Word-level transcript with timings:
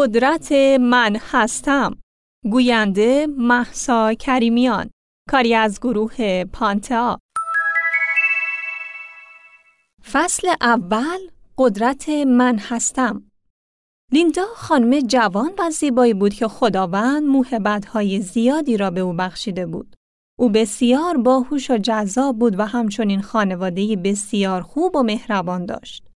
قدرت 0.00 0.52
من 0.80 1.16
هستم 1.20 1.96
گوینده 2.50 3.26
محسا 3.38 4.14
کریمیان 4.14 4.90
کاری 5.28 5.54
از 5.54 5.80
گروه 5.80 6.44
پانتا 6.44 7.18
فصل 10.12 10.48
اول 10.60 11.18
قدرت 11.58 12.08
من 12.08 12.58
هستم 12.58 13.22
لیندا 14.12 14.42
خانم 14.54 15.00
جوان 15.00 15.50
و 15.58 15.70
زیبایی 15.70 16.14
بود 16.14 16.34
که 16.34 16.48
خداوند 16.48 17.22
موهبت‌های 17.22 18.20
زیادی 18.20 18.76
را 18.76 18.90
به 18.90 19.00
او 19.00 19.12
بخشیده 19.12 19.66
بود. 19.66 19.96
او 20.38 20.48
بسیار 20.48 21.16
باهوش 21.16 21.70
و 21.70 21.78
جذاب 21.78 22.38
بود 22.38 22.58
و 22.60 22.66
همچنین 22.66 23.22
خانواده 23.22 23.96
بسیار 23.96 24.62
خوب 24.62 24.96
و 24.96 25.02
مهربان 25.02 25.66
داشت. 25.66 26.07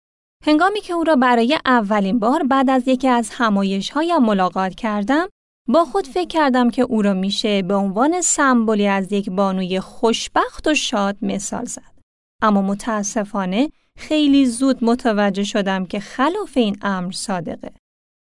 هنگامی 0.45 0.81
که 0.81 0.93
او 0.93 1.05
را 1.05 1.17
برای 1.17 1.59
اولین 1.65 2.19
بار 2.19 2.43
بعد 2.43 2.71
از 2.71 2.89
یکی 2.89 3.09
از 3.09 3.31
همایش‌هایم 3.33 4.23
ملاقات 4.23 4.75
کردم، 4.75 5.29
با 5.69 5.85
خود 5.85 6.07
فکر 6.07 6.29
کردم 6.29 6.71
که 6.71 6.83
او 6.83 7.03
را 7.03 7.15
میشه 7.15 7.63
به 7.63 7.75
عنوان 7.75 8.21
سمبولی 8.21 8.87
از 8.87 9.13
یک 9.13 9.31
بانوی 9.31 9.81
خوشبخت 9.81 10.69
و 10.69 10.75
شاد 10.75 11.17
مثال 11.23 11.65
زد. 11.65 11.93
اما 12.43 12.63
متاسفانه 12.63 13.69
خیلی 13.99 14.47
زود 14.47 14.85
متوجه 14.85 15.45
شدم 15.45 15.87
که 15.87 16.01
خلاف 16.01 16.57
این 16.57 16.77
امر 16.83 17.13
صادقه. 17.13 17.73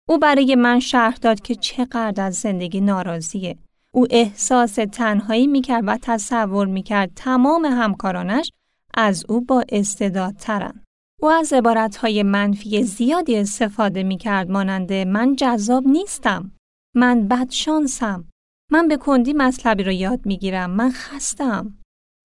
او 0.09 0.18
برای 0.18 0.54
من 0.54 0.80
شرح 0.80 1.15
داد 1.15 1.41
که 1.41 1.54
چقدر 1.54 2.24
از 2.24 2.34
زندگی 2.34 2.80
ناراضیه. 2.80 3.59
او 3.95 4.07
احساس 4.10 4.74
تنهایی 4.74 5.46
می‌کرد 5.46 5.84
و 5.87 5.98
تصور 6.02 6.66
می‌کرد 6.66 7.10
تمام 7.16 7.65
همکارانش 7.65 8.52
از 8.95 9.24
او 9.29 9.41
با 9.41 9.65
استعداد 9.68 10.34
ترن. 10.37 10.82
او 11.22 11.30
از 11.30 11.52
عبارتهای 11.52 12.22
منفی 12.22 12.82
زیادی 12.82 13.36
استفاده 13.36 14.02
می‌کرد 14.02 14.50
مانند 14.50 14.92
من 14.92 15.36
جذاب 15.36 15.86
نیستم. 15.86 16.52
من 16.96 17.28
بدشانسم. 17.28 18.24
من 18.70 18.88
به 18.88 18.96
کندی 18.96 19.32
مطلبی 19.32 19.82
را 19.82 19.92
یاد 19.92 20.26
می‌گیرم. 20.26 20.70
من 20.70 20.90
خستم. 20.90 21.79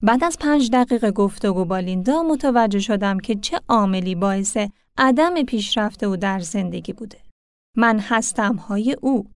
بعد 0.04 0.24
از 0.24 0.38
پنج 0.40 0.72
دقیقه 0.72 1.12
گفتگو 1.12 1.66
با 1.66 1.80
لیندا 1.80 2.24
متوجه 2.24 2.80
شدم 2.80 3.20
که 3.20 3.36
چه 3.36 3.60
عاملی 3.70 4.16
باعث 4.16 4.58
عدم 4.98 5.44
پیشرفت 5.44 6.04
او 6.04 6.18
در 6.18 6.40
زندگی 6.40 6.94
بوده. 6.94 7.22
من 7.78 8.00
هستم 8.00 8.56
های 8.56 8.96
او. 9.02 9.32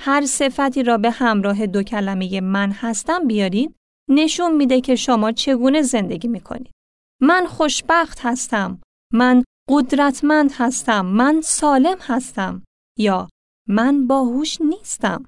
هر 0.00 0.26
صفتی 0.26 0.82
را 0.82 0.98
به 0.98 1.10
همراه 1.10 1.66
دو 1.66 1.82
کلمه 1.82 2.40
من 2.40 2.70
هستم 2.72 3.26
بیارید 3.26 3.74
نشون 4.10 4.56
میده 4.56 4.80
که 4.80 4.96
شما 4.96 5.32
چگونه 5.32 5.82
زندگی 5.82 6.28
می‌کنید. 6.28 6.72
من 7.20 7.46
خوشبخت 7.46 8.20
هستم. 8.22 8.80
من 9.12 9.44
قدرتمند 9.70 10.50
هستم. 10.54 11.06
من 11.06 11.40
سالم 11.44 11.96
هستم. 12.00 12.62
یا 12.98 13.28
من 13.68 14.06
باهوش 14.06 14.60
نیستم. 14.60 15.24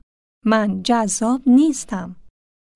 من 0.47 0.83
جذاب 0.83 1.43
نیستم. 1.47 2.17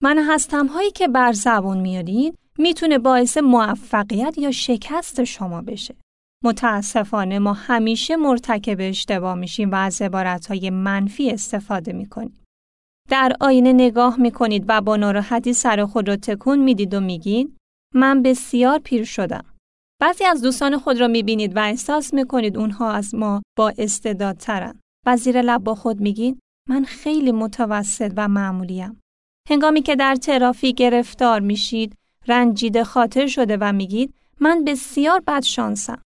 من 0.02 0.18
هستم 0.18 0.66
هایی 0.66 0.90
که 0.90 1.08
بر 1.08 1.32
زبون 1.32 1.80
میارید 1.80 2.38
می‌تونه 2.58 2.98
باعث 2.98 3.38
موفقیت 3.38 4.38
یا 4.38 4.50
شکست 4.50 5.24
شما 5.24 5.62
بشه. 5.62 5.94
متاسفانه 6.44 7.38
ما 7.38 7.52
همیشه 7.52 8.16
مرتکب 8.16 8.76
اشتباه 8.80 9.34
میشیم 9.34 9.70
و 9.70 9.74
از 9.74 10.02
های 10.48 10.70
منفی 10.70 11.30
استفاده 11.30 11.92
می‌کنیم. 11.92 12.44
در 13.10 13.32
آینه 13.40 13.72
نگاه 13.72 14.20
می‌کنید 14.20 14.64
و 14.68 14.80
با 14.80 14.96
ناراحتی 14.96 15.52
سر 15.52 15.84
خود 15.84 16.08
را 16.08 16.16
تکون 16.16 16.58
می‌دید 16.58 16.94
و 16.94 17.00
میگید 17.00 17.56
من 17.94 18.22
بسیار 18.22 18.78
پیر 18.78 19.04
شدم. 19.04 19.44
بعضی 20.02 20.24
از 20.24 20.42
دوستان 20.42 20.78
خود 20.78 21.00
را 21.00 21.08
می‌بینید 21.08 21.56
و 21.56 21.60
احساس 21.60 22.14
می‌کنید 22.14 22.58
اونها 22.58 22.92
از 22.92 23.14
ما 23.14 23.42
با 23.58 23.72
استعدادترن 23.78 24.80
و 25.06 25.16
زیر 25.16 25.42
لب 25.42 25.64
با 25.64 25.74
خود 25.74 26.00
میگید 26.00 26.38
من 26.68 26.84
خیلی 26.84 27.32
متوسط 27.32 28.12
و 28.16 28.28
معمولیم. 28.28 29.00
هنگامی 29.50 29.82
که 29.82 29.96
در 29.96 30.14
ترافیک 30.14 30.76
گرفتار 30.76 31.40
میشید 31.40 31.94
رنجیده 32.28 32.84
خاطر 32.84 33.26
شده 33.26 33.56
و 33.60 33.72
میگید 33.72 34.14
من 34.40 34.64
بسیار 34.64 35.22
بدشانسم. 35.26 36.02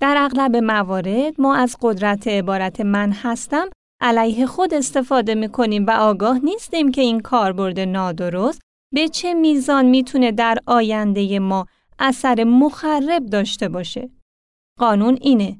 در 0.00 0.14
اغلب 0.18 0.56
موارد 0.56 1.40
ما 1.40 1.54
از 1.54 1.76
قدرت 1.82 2.28
عبارت 2.28 2.80
من 2.80 3.12
هستم 3.12 3.68
علیه 4.00 4.46
خود 4.46 4.74
استفاده 4.74 5.34
می‌کنیم 5.34 5.86
و 5.86 5.90
آگاه 5.90 6.38
نیستیم 6.44 6.90
که 6.90 7.00
این 7.00 7.20
کاربرد 7.20 7.80
نادرست 7.80 8.60
به 8.94 9.08
چه 9.08 9.34
میزان 9.34 9.86
می‌تونه 9.86 10.32
در 10.32 10.58
آینده 10.66 11.38
ما 11.38 11.66
اثر 11.98 12.44
مخرب 12.44 13.26
داشته 13.26 13.68
باشه. 13.68 14.10
قانون 14.78 15.18
اینه. 15.20 15.58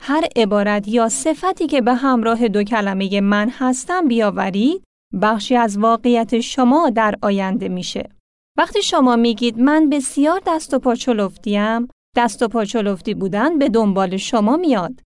هر 0.00 0.24
عبارت 0.36 0.88
یا 0.88 1.08
صفتی 1.08 1.66
که 1.66 1.80
به 1.80 1.94
همراه 1.94 2.48
دو 2.48 2.62
کلمه 2.62 3.20
من 3.20 3.48
هستم 3.52 4.08
بیاورید 4.08 4.84
بخشی 5.22 5.56
از 5.56 5.78
واقعیت 5.78 6.40
شما 6.40 6.90
در 6.90 7.14
آینده 7.22 7.68
میشه. 7.68 8.10
وقتی 8.58 8.82
شما 8.82 9.16
میگید 9.16 9.58
من 9.58 9.90
بسیار 9.90 10.42
دست 10.46 10.74
و 10.74 10.78
پا 10.78 10.94
چلفتیم، 10.94 11.88
دست 12.16 12.42
و 12.42 12.48
پا 12.48 12.64
چلفتی 12.64 13.14
بودن 13.14 13.58
به 13.58 13.68
دنبال 13.68 14.16
شما 14.16 14.56
میاد. 14.56 15.02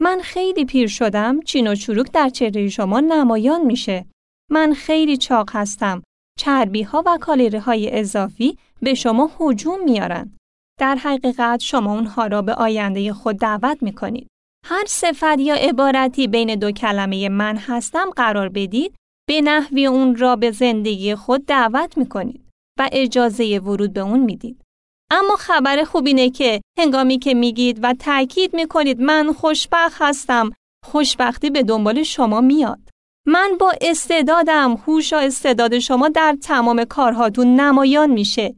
من 0.00 0.20
خیلی 0.22 0.64
پیر 0.64 0.88
شدم، 0.88 1.40
چین 1.40 1.66
و 1.66 1.74
چروک 1.74 2.12
در 2.12 2.28
چهره 2.28 2.68
شما 2.68 3.00
نمایان 3.00 3.66
میشه. 3.66 4.06
من 4.50 4.74
خیلی 4.74 5.16
چاق 5.16 5.50
هستم. 5.52 6.02
چربی 6.38 6.82
ها 6.82 7.02
و 7.06 7.18
کالری 7.20 7.58
های 7.58 7.98
اضافی 7.98 8.58
به 8.82 8.94
شما 8.94 9.30
هجوم 9.40 9.84
میارن. 9.84 10.36
در 10.80 10.96
حقیقت 10.96 11.60
شما 11.60 11.94
اونها 11.94 12.26
را 12.26 12.42
به 12.42 12.54
آینده 12.54 13.12
خود 13.12 13.38
دعوت 13.38 13.82
می‌کنید. 13.82 14.28
هر 14.66 14.84
صفت 14.88 15.38
یا 15.38 15.54
عبارتی 15.54 16.28
بین 16.28 16.54
دو 16.54 16.70
کلمه 16.70 17.28
من 17.28 17.56
هستم 17.56 18.10
قرار 18.16 18.48
بدید 18.48 18.94
به 19.28 19.40
نحوی 19.40 19.86
اون 19.86 20.16
را 20.16 20.36
به 20.36 20.50
زندگی 20.50 21.14
خود 21.14 21.46
دعوت 21.46 21.98
می‌کنید 21.98 22.44
و 22.78 22.88
اجازه 22.92 23.58
ورود 23.58 23.92
به 23.92 24.00
اون 24.00 24.20
می‌دید. 24.20 24.62
اما 25.10 25.36
خبر 25.36 25.84
خوب 25.84 26.06
اینه 26.06 26.30
که 26.30 26.60
هنگامی 26.78 27.18
که 27.18 27.34
میگید 27.34 27.78
و 27.82 27.94
تاکید 27.94 28.54
می‌کنید 28.54 29.00
من 29.00 29.32
خوشبخت 29.32 29.96
هستم 30.00 30.50
خوشبختی 30.84 31.50
به 31.50 31.62
دنبال 31.62 32.02
شما 32.02 32.40
میاد. 32.40 32.80
من 33.26 33.56
با 33.60 33.72
استعدادم 33.80 34.74
هوش 34.86 35.12
و 35.12 35.16
استعداد 35.16 35.78
شما 35.78 36.08
در 36.08 36.36
تمام 36.42 36.84
کارهاتون 36.84 37.60
نمایان 37.60 38.10
میشه. 38.10 38.54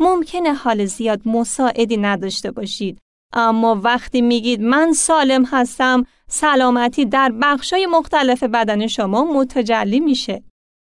ممکنه 0.00 0.54
حال 0.54 0.84
زیاد 0.84 1.28
مساعدی 1.28 1.96
نداشته 1.96 2.50
باشید 2.50 2.98
اما 3.32 3.80
وقتی 3.84 4.20
میگید 4.20 4.60
من 4.60 4.92
سالم 4.92 5.44
هستم 5.44 6.04
سلامتی 6.28 7.04
در 7.04 7.32
بخشای 7.42 7.86
مختلف 7.86 8.42
بدن 8.42 8.86
شما 8.86 9.24
متجلی 9.24 10.00
میشه. 10.00 10.42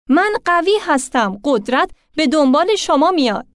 من 0.09 0.29
قوی 0.45 0.77
هستم 0.81 1.39
قدرت 1.43 1.91
به 2.15 2.27
دنبال 2.27 2.75
شما 2.75 3.11
میاد. 3.11 3.47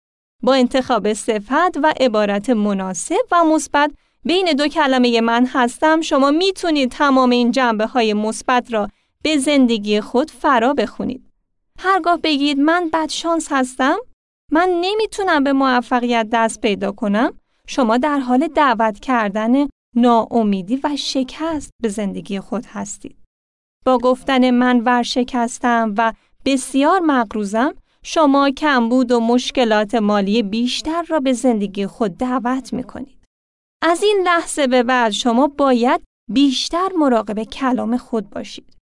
با 0.43 0.55
انتخاب 0.55 1.13
صفت 1.13 1.77
و 1.83 1.93
عبارت 2.01 2.51
مناسب 2.51 3.27
و 3.33 3.45
مثبت 3.45 3.91
بین 4.25 4.53
دو 4.53 4.69
کلمه 4.69 5.21
من 5.21 5.47
هستم 5.47 6.01
شما 6.01 6.31
می‌تونید 6.31 6.91
تمام 6.91 7.31
این 7.31 7.51
جنبه 7.51 7.87
های 7.87 8.15
مثبت 8.15 8.73
را 8.73 8.89
به 9.23 9.37
زندگی 9.37 10.01
خود 10.01 10.31
فرا 10.31 10.75
بخونید. 10.75 11.31
هرگاه 11.79 12.17
بگید 12.17 12.59
من 12.59 12.91
بدشانس 12.93 13.49
هستم 13.51 13.97
من 14.53 14.69
نمی‌تونم 14.81 15.45
به 15.45 15.53
موفقیت 15.53 16.29
دست 16.33 16.61
پیدا 16.61 16.93
کنم 16.93 17.33
شما 17.67 17.99
در 17.99 18.19
حال 18.19 18.49
دعوت 18.49 19.01
کردن 19.01 19.69
ناامیدی 19.97 20.81
و 20.85 20.97
شکست 20.97 21.71
به 21.83 21.89
زندگی 21.89 22.41
خود 22.41 22.67
هستید. 22.67 23.17
با 23.87 23.99
گفتن 23.99 24.51
من 24.51 24.81
ورشکستم 24.81 25.95
و 25.99 26.13
بسیار 26.45 27.01
مقروزم 27.01 27.75
شما 28.03 28.51
کمبود 28.51 29.13
و 29.13 29.21
مشکلات 29.21 29.95
مالی 29.95 30.43
بیشتر 30.43 31.03
را 31.09 31.21
به 31.21 31.33
زندگی 31.33 31.87
خود 31.87 32.17
دعوت 32.17 32.73
می 32.73 32.85
کنید. 32.85 33.19
از 33.83 34.03
این 34.03 34.23
لحظه 34.25 34.67
به 34.67 34.83
بعد 34.83 35.13
شما 35.13 35.47
باید 35.47 36.01
بیشتر 36.31 36.89
مراقب 36.99 37.43
کلام 37.43 37.97
خود 37.97 38.31
باشید. 38.31 38.77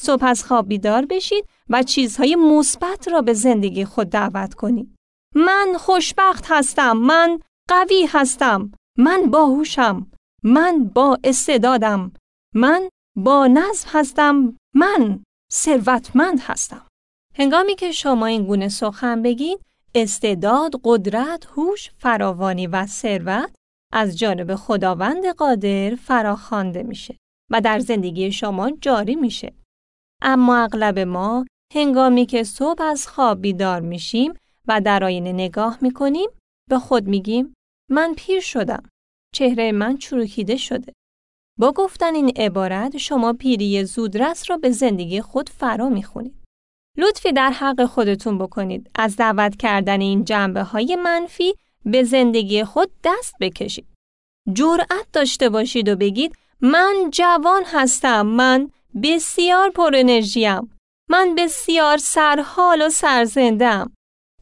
صبح 0.00 0.24
از 0.24 0.44
خواب 0.44 0.68
بیدار 0.68 1.06
بشید 1.06 1.44
و 1.70 1.82
چیزهای 1.82 2.36
مثبت 2.36 3.08
را 3.08 3.22
به 3.22 3.32
زندگی 3.32 3.84
خود 3.84 4.10
دعوت 4.10 4.54
کنید. 4.54 4.93
من 5.34 5.74
خوشبخت 5.78 6.44
هستم، 6.48 6.92
من 6.92 7.40
قوی 7.68 8.06
هستم، 8.08 8.72
من 8.98 9.22
باهوشم، 9.30 10.10
من 10.42 10.84
با 10.94 11.18
استعدادم، 11.24 12.12
من 12.54 12.88
با 13.16 13.46
نظم 13.46 13.88
هستم، 13.92 14.56
من 14.74 15.24
ثروتمند 15.52 16.40
هستم. 16.40 16.86
هنگامی 17.34 17.74
که 17.74 17.92
شما 17.92 18.26
این 18.26 18.46
گونه 18.46 18.68
سخن 18.68 19.22
بگید، 19.22 19.60
استعداد، 19.94 20.80
قدرت، 20.84 21.46
هوش، 21.56 21.90
فراوانی 21.98 22.66
و 22.66 22.86
ثروت 22.86 23.54
از 23.92 24.18
جانب 24.18 24.54
خداوند 24.54 25.26
قادر 25.26 25.94
فراخوانده 25.94 26.82
میشه 26.82 27.16
و 27.50 27.60
در 27.60 27.78
زندگی 27.78 28.32
شما 28.32 28.70
جاری 28.70 29.14
میشه. 29.14 29.52
اما 30.22 30.56
اغلب 30.56 30.98
ما 30.98 31.44
هنگامی 31.74 32.26
که 32.26 32.44
صبح 32.44 32.82
از 32.82 33.08
خواب 33.08 33.40
بیدار 33.40 33.80
میشیم 33.80 34.34
و 34.68 34.80
در 34.80 35.04
آینه 35.04 35.32
نگاه 35.32 35.78
می‌کنیم 35.80 36.30
به 36.70 36.78
خود 36.78 37.06
میگیم 37.06 37.54
من 37.90 38.14
پیر 38.16 38.40
شدم. 38.40 38.82
چهره 39.34 39.72
من 39.72 39.96
چروکیده 39.96 40.56
شده. 40.56 40.92
با 41.58 41.72
گفتن 41.72 42.14
این 42.14 42.32
عبارت 42.36 42.96
شما 42.96 43.32
پیری 43.32 43.84
زودرس 43.84 44.50
را 44.50 44.56
به 44.56 44.70
زندگی 44.70 45.20
خود 45.20 45.48
فرا 45.48 45.88
می‌خونید. 45.88 46.44
لطفی 46.98 47.32
در 47.32 47.50
حق 47.50 47.84
خودتون 47.84 48.38
بکنید. 48.38 48.90
از 48.94 49.16
دعوت 49.16 49.56
کردن 49.56 50.00
این 50.00 50.24
جنبه 50.24 50.62
های 50.62 50.96
منفی 50.96 51.54
به 51.84 52.02
زندگی 52.02 52.64
خود 52.64 52.90
دست 53.04 53.34
بکشید. 53.40 53.86
جرأت 54.52 55.06
داشته 55.12 55.48
باشید 55.48 55.88
و 55.88 55.96
بگید 55.96 56.36
من 56.60 57.10
جوان 57.12 57.62
هستم. 57.66 58.26
من 58.26 58.70
بسیار 59.02 59.70
پر 59.70 59.90
انرژیم. 59.94 60.70
من 61.10 61.34
بسیار 61.34 61.98
سرحال 61.98 62.82
و 62.82 62.88
سرزندم. 62.88 63.92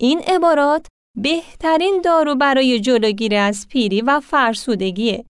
این 0.02 0.18
عبارات 0.18 0.86
بهترین 1.16 2.00
دارو 2.04 2.34
برای 2.34 2.80
جلوگیری 2.80 3.36
از 3.36 3.68
پیری 3.68 4.00
و 4.00 4.20
فرسودگیه. 4.20 5.24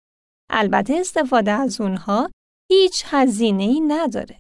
البته 0.50 0.94
استفاده 0.94 1.51
از 1.51 1.81
اونها 1.81 2.29
هیچ 2.71 3.03
هزینه 3.07 3.63
ای 3.63 3.79
نداره. 3.79 4.39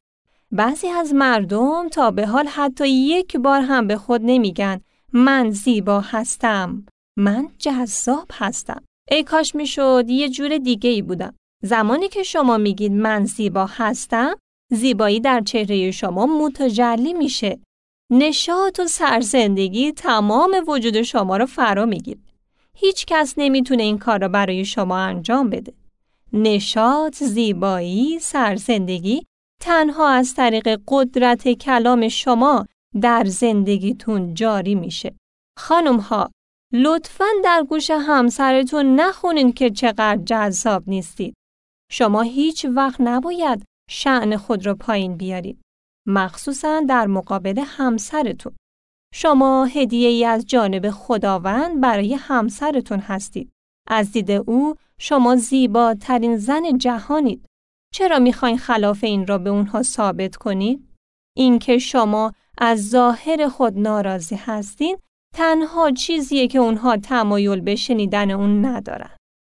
بعضی 0.51 0.87
از 0.87 1.13
مردم 1.13 1.89
تا 1.89 2.11
به 2.11 2.27
حال 2.27 2.47
حتی 2.47 2.89
یک 2.89 3.37
بار 3.37 3.61
هم 3.61 3.87
به 3.87 3.97
خود 3.97 4.21
نمیگن 4.23 4.81
من 5.13 5.49
زیبا 5.49 5.99
هستم. 6.01 6.85
من 7.17 7.49
جذاب 7.57 8.27
هستم. 8.33 8.83
ای 9.11 9.23
کاش 9.23 9.55
می‌شد 9.55 10.05
یه 10.09 10.29
جور 10.29 10.57
دیگه 10.57 10.89
ای 10.89 11.01
بودم. 11.01 11.35
زمانی 11.63 12.07
که 12.07 12.23
شما 12.23 12.57
میگید 12.57 12.91
من 12.91 13.25
زیبا 13.25 13.65
هستم، 13.65 14.35
زیبایی 14.71 15.19
در 15.19 15.41
چهره 15.41 15.91
شما 15.91 16.25
متجلی 16.25 17.13
میشه. 17.13 17.59
نشاط 18.13 18.79
و 18.79 18.87
سرزندگی 18.87 19.91
تمام 19.91 20.63
وجود 20.67 21.01
شما 21.01 21.37
رو 21.37 21.45
فرا 21.45 21.85
می‌گیره. 21.85 22.19
هیچ 22.75 23.05
کس 23.05 23.33
نمی‌تونه 23.37 23.83
این 23.83 23.97
کار 23.97 24.21
را 24.21 24.27
برای 24.27 24.65
شما 24.65 24.97
انجام 24.97 25.49
بده. 25.49 25.73
نشاط، 26.33 27.23
زیبایی، 27.23 28.19
سرزندگی 28.19 29.25
تنها 29.61 30.09
از 30.09 30.35
طریق 30.35 30.79
قدرت 30.87 31.47
کلام 31.47 32.07
شما 32.07 32.65
در 33.01 33.23
زندگیتون 33.25 34.33
جاری 34.33 34.75
میشه. 34.75 35.15
خانم 35.59 35.97
ها، 35.97 36.31
لطفا 36.73 37.25
در 37.43 37.63
گوش 37.69 37.91
همسرتون 37.91 38.95
نخونین 38.95 39.51
که 39.53 39.69
چقدر 39.69 40.19
جذاب 40.25 40.83
نیستید. 40.87 41.33
شما 41.91 42.21
هیچ 42.21 42.65
وقت 42.65 43.01
نباید 43.01 43.63
شعن 43.89 44.37
خود 44.37 44.65
را 44.65 44.75
پایین 44.75 45.17
بیارید. 45.17 45.61
مخصوصا 46.07 46.81
در 46.89 47.07
مقابل 47.07 47.63
همسرتون. 47.65 48.55
شما 49.13 49.65
هدیه 49.65 50.09
ای 50.09 50.25
از 50.25 50.45
جانب 50.45 50.89
خداوند 50.89 51.81
برای 51.81 52.13
همسرتون 52.13 52.99
هستید. 52.99 53.51
از 53.87 54.11
دید 54.11 54.31
او 54.31 54.75
شما 54.99 55.35
زیباترین 55.35 56.37
زن 56.37 56.77
جهانید. 56.77 57.45
چرا 57.93 58.19
می‌خواین 58.19 58.57
خلاف 58.57 59.03
این 59.03 59.27
را 59.27 59.37
به 59.37 59.49
اونها 59.49 59.83
ثابت 59.83 60.35
کنید؟ 60.35 60.87
اینکه 61.37 61.77
شما 61.77 62.31
از 62.57 62.89
ظاهر 62.89 63.47
خود 63.47 63.79
ناراضی 63.79 64.35
هستین 64.35 64.97
تنها 65.35 65.91
چیزیه 65.91 66.47
که 66.47 66.59
اونها 66.59 66.97
تمایل 66.97 67.61
به 67.61 67.75
شنیدن 67.75 68.31
اون 68.31 68.65
ندارن. 68.65 69.17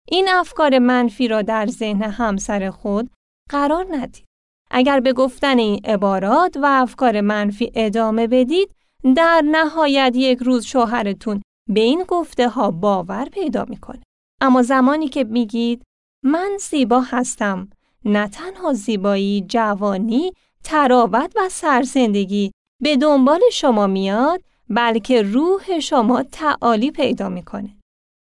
این 0.09 0.29
افکار 0.29 0.79
منفی 0.79 1.29
را 1.29 1.43
در 1.43 1.67
ذهن 1.67 2.03
همسر 2.03 2.71
خود 2.71 3.11
قرار 3.51 3.87
ندید. 3.91 4.25
اگر 4.73 5.01
به 5.01 5.13
گفتن 5.13 5.59
این 5.59 5.81
عبارات 5.85 6.57
و 6.57 6.67
افکار 6.67 7.21
منفی 7.21 7.73
ادامه 7.75 8.27
بدید، 8.27 8.71
در 9.17 9.43
نهایت 9.45 10.13
یک 10.17 10.39
روز 10.39 10.65
شوهرتون 10.65 11.43
به 11.69 11.81
این 11.81 12.05
گفته 12.09 12.49
ها 12.49 12.71
باور 12.71 13.25
پیدا 13.25 13.65
می‌کنه. 13.69 14.03
اما 14.41 14.63
زمانی 14.63 15.09
که 15.09 15.25
میگید 15.25 15.83
من 16.25 16.51
زیبا 16.61 17.01
هستم، 17.01 17.71
نه 18.05 18.29
تنها 18.29 18.73
زیبایی، 18.73 19.45
جوانی، 19.49 20.33
تراوت 20.65 21.33
و 21.37 21.49
سرزندگی 21.49 22.53
به 22.83 22.97
دنبال 22.97 23.41
شما 23.53 23.87
میاد، 23.87 24.43
بلکه 24.69 25.23
روح 25.23 25.81
شما 25.81 26.23
تعالی 26.23 26.91
پیدا 26.91 27.29
می‌کنه. 27.29 27.77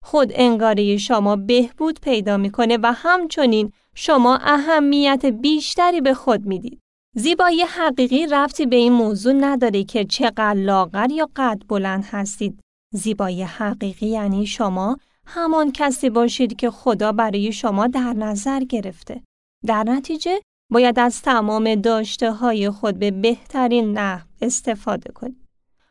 خود 0.05 0.33
انگاره 0.35 0.97
شما 0.97 1.37
بهبود 1.37 2.01
پیدا 2.01 2.37
می‌کنه 2.37 2.79
و 2.83 2.93
همچنین 2.93 3.73
شما 4.01 4.39
اهمیت 4.43 5.27
بیشتری 5.27 6.01
به 6.01 6.15
خود 6.15 6.47
می‌دید. 6.47 6.81
زیبایی 7.17 7.63
حقیقی 7.63 8.27
رفتی 8.27 8.67
به 8.67 8.77
این 8.77 8.93
موضوع 8.93 9.33
نداره 9.33 9.85
که 9.85 10.05
چقدر 10.05 10.55
لاغر 10.55 11.11
یا 11.11 11.29
قد 11.37 11.63
بلند 11.69 12.05
هستید. 12.11 12.61
زیبایی 12.95 13.43
حقیقی 13.43 14.07
یعنی 14.07 14.47
شما 14.47 14.97
همان 15.27 15.73
کسی 15.73 16.11
باشید 16.11 16.57
که 16.57 16.71
خدا 16.71 17.13
برای 17.13 17.53
شما 17.53 17.87
در 17.87 18.13
نظر 18.13 18.61
گرفته. 18.61 19.23
در 19.67 19.85
نتیجه 19.85 20.41
باید 20.73 20.99
از 20.99 21.23
تمام 21.23 21.75
داشته 21.75 22.33
های 22.33 22.71
خود 22.71 22.99
به 22.99 23.11
بهترین 23.11 23.99
نحو 23.99 24.27
استفاده 24.43 25.13
کنید. 25.13 25.45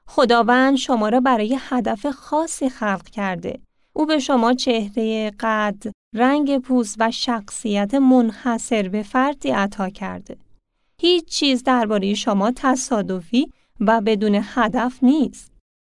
خداوند 0.08 0.76
شما 0.76 1.10
را 1.10 1.20
برای 1.20 1.58
هدف 1.62 2.06
خاصی 2.06 2.70
خلق 2.70 3.10
کرده. 3.10 3.60
او 3.98 4.06
به 4.06 4.20
شما 4.20 4.54
چهره 4.54 5.32
قد، 5.40 5.84
رنگ 6.16 6.58
پوست 6.58 6.96
و 7.00 7.12
شخصیت 7.12 7.94
منحصر 7.94 8.90
به 8.90 9.04
فردی 9.04 9.50
عطا 9.50 9.90
کرده. 9.90 10.38
هیچ 11.02 11.26
چیز 11.26 11.64
درباره 11.64 12.14
شما 12.14 12.52
تصادفی 12.56 13.52
و 13.80 14.02
بدون 14.02 14.40
هدف 14.44 15.00
نیست. 15.02 15.52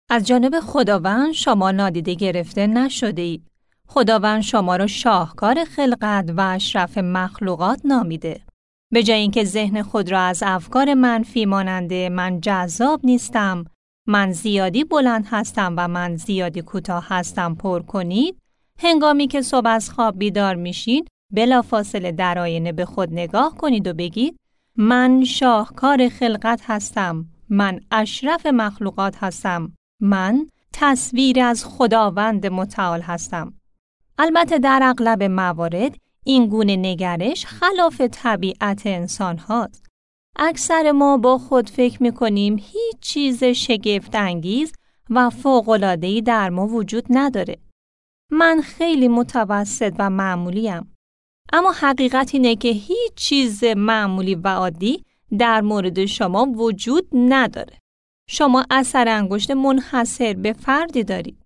از 0.09 0.27
جانب 0.27 0.59
خداوند 0.59 1.31
شما 1.31 1.71
نادیده 1.71 2.13
گرفته 2.13 2.67
نشده 2.67 3.21
اید. 3.21 3.43
خداوند 3.87 4.41
شما 4.41 4.75
را 4.75 4.87
شاهکار 4.87 5.63
خلقت 5.63 6.33
و 6.37 6.41
اشرف 6.41 6.97
مخلوقات 6.97 7.81
نامیده. 7.85 8.41
به 8.91 9.03
جای 9.03 9.19
اینکه 9.19 9.43
ذهن 9.43 9.81
خود 9.81 10.11
را 10.11 10.21
از 10.21 10.43
افکار 10.45 10.93
منفی 10.93 11.45
ماننده 11.45 12.09
من 12.09 12.41
جذاب 12.41 13.01
نیستم، 13.03 13.65
من 14.07 14.31
زیادی 14.31 14.83
بلند 14.83 15.27
هستم 15.29 15.73
و 15.77 15.87
من 15.87 16.15
زیادی 16.15 16.61
کوتاه 16.61 17.05
هستم 17.09 17.55
پر 17.55 17.81
کنید، 17.81 18.37
هنگامی 18.79 19.27
که 19.27 19.41
صبح 19.41 19.67
از 19.67 19.89
خواب 19.89 20.17
بیدار 20.17 20.55
میشید، 20.55 21.07
بلافاصله 21.31 22.11
در 22.11 22.39
آینه 22.39 22.71
به 22.71 22.85
خود 22.85 23.09
نگاه 23.11 23.57
کنید 23.57 23.87
و 23.87 23.93
بگید 23.93 24.37
من 24.75 25.23
شاهکار 25.23 26.09
خلقت 26.09 26.61
هستم، 26.63 27.25
من 27.49 27.79
اشرف 27.91 28.45
مخلوقات 28.45 29.15
هستم، 29.23 29.73
من 29.99 30.47
تصویر 30.73 31.41
از 31.41 31.65
خداوند 31.65 32.47
متعال 32.47 33.01
هستم. 33.01 33.53
البته 34.17 34.59
در 34.59 34.79
اغلب 34.83 35.23
موارد 35.23 35.97
این 36.25 36.47
گونه 36.47 36.75
نگرش 36.75 37.45
خلاف 37.45 38.01
طبیعت 38.01 38.81
انسان 38.85 39.37
هاست. 39.37 39.90
اکثر 40.35 40.91
ما 40.91 41.17
با 41.17 41.37
خود 41.37 41.69
فکر 41.69 42.03
می 42.03 42.11
کنیم 42.11 42.55
هیچ 42.57 42.99
چیز 43.01 43.43
شگفت 43.43 44.15
انگیز 44.15 44.73
و 45.09 45.29
فوقلادهی 45.29 46.21
در 46.21 46.49
ما 46.49 46.67
وجود 46.67 47.05
نداره. 47.09 47.57
من 48.31 48.61
خیلی 48.61 49.07
متوسط 49.07 49.93
و 49.99 50.09
معمولیم. 50.09 50.95
اما 51.53 51.71
حقیقت 51.71 52.33
اینه 52.33 52.55
که 52.55 52.69
هیچ 52.69 53.13
چیز 53.15 53.63
معمولی 53.63 54.35
و 54.35 54.47
عادی 54.47 55.03
در 55.37 55.61
مورد 55.61 56.05
شما 56.05 56.45
وجود 56.45 57.07
نداره. 57.13 57.77
شما 58.29 58.65
اثر 58.69 59.07
انگشت 59.07 59.51
منحصر 59.51 60.33
به 60.33 60.53
فردی 60.53 61.03
دارید. 61.03 61.37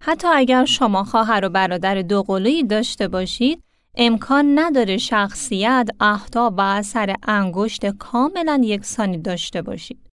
حتی 0.00 0.28
اگر 0.28 0.64
شما 0.64 1.04
خواهر 1.04 1.44
و 1.44 1.48
برادر 1.48 2.02
دوقلویی 2.02 2.64
داشته 2.64 3.08
باشید، 3.08 3.62
امکان 3.96 4.58
نداره 4.58 4.96
شخصیت، 4.96 5.88
اهداف 6.00 6.52
و 6.56 6.60
اثر 6.60 7.14
انگشت 7.22 7.86
کاملا 7.86 8.60
یکسانی 8.64 9.18
داشته 9.18 9.62
باشید. 9.62 10.06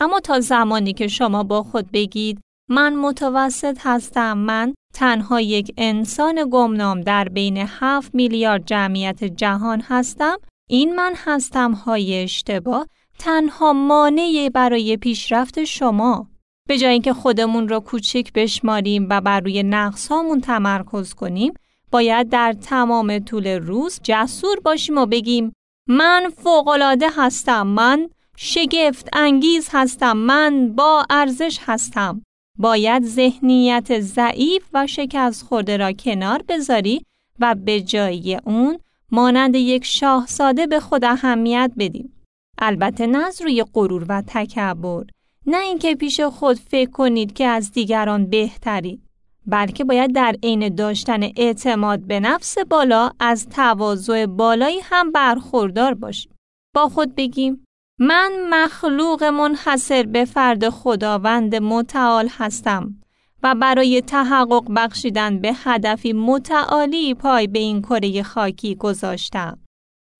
اما 0.00 0.20
تا 0.20 0.40
زمانی 0.40 0.92
که 0.92 1.08
شما 1.08 1.42
با 1.42 1.62
خود 1.62 1.90
بگید 1.92 2.40
من 2.70 2.96
متوسط 2.96 3.78
هستم 3.80 4.38
من 4.38 4.74
تنها 4.94 5.40
یک 5.40 5.74
انسان 5.76 6.48
گمنام 6.50 7.00
در 7.00 7.28
بین 7.28 7.56
7 7.56 8.14
میلیارد 8.14 8.66
جمعیت 8.66 9.24
جهان 9.24 9.80
هستم 9.80 10.36
این 10.70 10.94
من 10.94 11.14
هستم 11.16 11.72
های 11.72 12.22
اشتباه 12.22 12.86
تنها 13.18 13.72
مانعی 13.72 14.50
برای 14.50 14.96
پیشرفت 14.96 15.64
شما 15.64 16.28
به 16.68 16.78
جای 16.78 16.92
اینکه 16.92 17.12
خودمون 17.12 17.68
رو 17.68 17.80
کوچک 17.80 18.32
بشماریم 18.32 19.06
و 19.10 19.20
بر 19.20 19.40
روی 19.40 19.62
نقصامون 19.62 20.40
تمرکز 20.40 21.14
کنیم 21.14 21.52
باید 21.92 22.28
در 22.28 22.52
تمام 22.52 23.18
طول 23.18 23.46
روز 23.46 24.00
جسور 24.02 24.60
باشیم 24.60 24.98
و 24.98 25.06
بگیم 25.06 25.52
من 25.88 26.32
فوقالعاده 26.36 27.06
هستم 27.16 27.66
من 27.66 28.08
شگفت 28.36 29.08
انگیز 29.12 29.68
هستم 29.72 30.16
من 30.16 30.72
با 30.72 31.06
ارزش 31.10 31.58
هستم. 31.62 32.22
باید 32.58 33.04
ذهنیت 33.04 34.00
ضعیف 34.00 34.62
و 34.74 34.86
شکست 34.86 35.42
خورده 35.42 35.76
را 35.76 35.92
کنار 35.92 36.42
بذاری 36.48 37.04
و 37.40 37.54
به 37.54 37.80
جای 37.80 38.38
اون 38.44 38.78
مانند 39.10 39.54
یک 39.54 39.84
شاهزاده 39.84 40.66
به 40.66 40.80
خود 40.80 41.04
اهمیت 41.04 41.72
بدیم. 41.78 42.24
البته 42.58 43.06
نه 43.06 43.24
روی 43.42 43.64
غرور 43.74 44.06
و 44.08 44.22
تکبر 44.26 45.04
نه 45.46 45.60
اینکه 45.60 45.94
پیش 45.94 46.20
خود 46.20 46.56
فکر 46.56 46.90
کنید 46.90 47.32
که 47.32 47.46
از 47.46 47.72
دیگران 47.72 48.26
بهترید 48.26 49.01
بلکه 49.46 49.84
باید 49.84 50.14
در 50.14 50.36
عین 50.42 50.74
داشتن 50.74 51.22
اعتماد 51.22 52.00
به 52.00 52.20
نفس 52.20 52.58
بالا 52.58 53.10
از 53.20 53.48
تواضع 53.48 54.26
بالایی 54.26 54.80
هم 54.82 55.12
برخوردار 55.12 55.94
باشیم. 55.94 56.32
با 56.74 56.88
خود 56.88 57.14
بگیم 57.14 57.64
من 57.98 58.32
مخلوق 58.50 59.24
منحصر 59.24 60.02
به 60.02 60.24
فرد 60.24 60.68
خداوند 60.68 61.54
متعال 61.54 62.28
هستم 62.30 62.94
و 63.42 63.54
برای 63.54 64.00
تحقق 64.00 64.64
بخشیدن 64.76 65.38
به 65.40 65.52
هدفی 65.54 66.12
متعالی 66.12 67.14
پای 67.14 67.46
به 67.46 67.58
این 67.58 67.82
کره 67.82 68.22
خاکی 68.22 68.74
گذاشتم. 68.74 69.58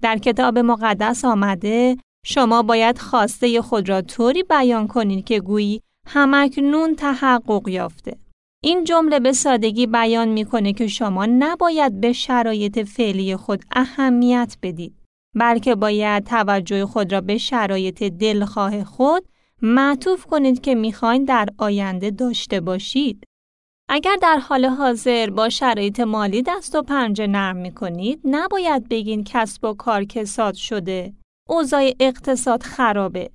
در 0.02 0.18
کتاب 0.18 0.58
مقدس 0.58 1.24
آمده 1.24 1.96
شما 2.26 2.62
باید 2.62 2.98
خواسته 2.98 3.62
خود 3.62 3.88
را 3.88 4.02
طوری 4.02 4.42
بیان 4.42 4.86
کنید 4.86 5.24
که 5.24 5.40
گویی 5.40 5.82
همکنون 6.06 6.96
تحقق 6.96 7.68
یافته. 7.68 8.16
این 8.64 8.84
جمله 8.84 9.20
به 9.20 9.32
سادگی 9.32 9.86
بیان 9.86 10.28
می‌کنه 10.28 10.72
که 10.72 10.86
شما 10.86 11.26
نباید 11.26 12.00
به 12.00 12.12
شرایط 12.12 12.78
فعلی 12.78 13.36
خود 13.36 13.62
اهمیت 13.72 14.56
بدید 14.62 14.94
بلکه 15.34 15.74
باید 15.74 16.24
توجه 16.24 16.86
خود 16.86 17.12
را 17.12 17.20
به 17.20 17.38
شرایط 17.38 18.02
دلخواه 18.02 18.84
خود 18.84 19.24
معطوف 19.62 20.26
کنید 20.26 20.60
که 20.60 20.74
می‌خواین 20.74 21.24
در 21.24 21.48
آینده 21.58 22.10
داشته 22.10 22.60
باشید. 22.60 23.24
اگر 23.88 24.16
در 24.22 24.38
حال 24.38 24.64
حاضر 24.64 25.30
با 25.30 25.48
شرایط 25.48 26.00
مالی 26.00 26.42
دست 26.42 26.74
و 26.74 26.82
پنجه 26.82 27.26
نرم 27.26 27.56
می‌کنید 27.56 28.20
نباید 28.24 28.88
بگین 28.88 29.24
کسب 29.24 29.64
و 29.64 29.74
کار 29.74 30.04
کساد 30.04 30.54
شده 30.54 31.12
اوضاع 31.48 31.90
اقتصاد 32.00 32.62
خرابه 32.62 33.30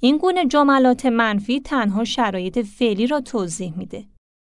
این 0.00 0.18
گونه 0.18 0.46
جملات 0.46 1.06
منفی 1.06 1.60
تنها 1.60 2.04
شرایط 2.04 2.58
فعلی 2.58 3.06
را 3.06 3.20
توضیح 3.20 3.74
میده 3.76 4.04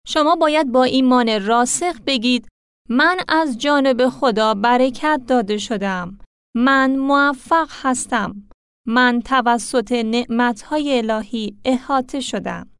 شما 0.07 0.35
باید 0.35 0.71
با 0.71 0.83
ایمان 0.83 1.45
راسخ 1.45 1.95
بگید 2.07 2.47
من 2.89 3.17
از 3.27 3.57
جانب 3.57 4.09
خدا 4.09 4.53
برکت 4.53 5.21
داده 5.27 5.57
شدم 5.57 6.19
من 6.55 6.95
موفق 6.95 7.69
هستم 7.71 8.49
من 8.87 9.21
توسط 9.25 9.91
نعمتهای 9.91 10.97
الهی 10.97 11.57
احاطه 11.65 12.19
شدم 12.19 12.71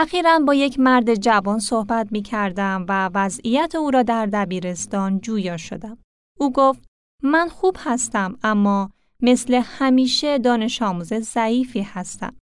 اخیرا 0.00 0.38
با 0.38 0.54
یک 0.54 0.80
مرد 0.80 1.14
جوان 1.14 1.58
صحبت 1.58 2.08
می 2.10 2.22
کردم 2.22 2.86
و 2.88 3.10
وضعیت 3.14 3.74
او 3.74 3.90
را 3.90 4.02
در 4.02 4.26
دبیرستان 4.26 5.20
جویا 5.20 5.56
شدم. 5.56 5.98
او 6.40 6.52
گفت 6.52 6.84
من 7.22 7.48
خوب 7.48 7.76
هستم 7.78 8.38
اما 8.42 8.90
مثل 9.22 9.54
همیشه 9.64 10.38
دانش 10.38 10.82
آموز 10.82 11.14
ضعیفی 11.14 11.82
هستم. 11.82 12.36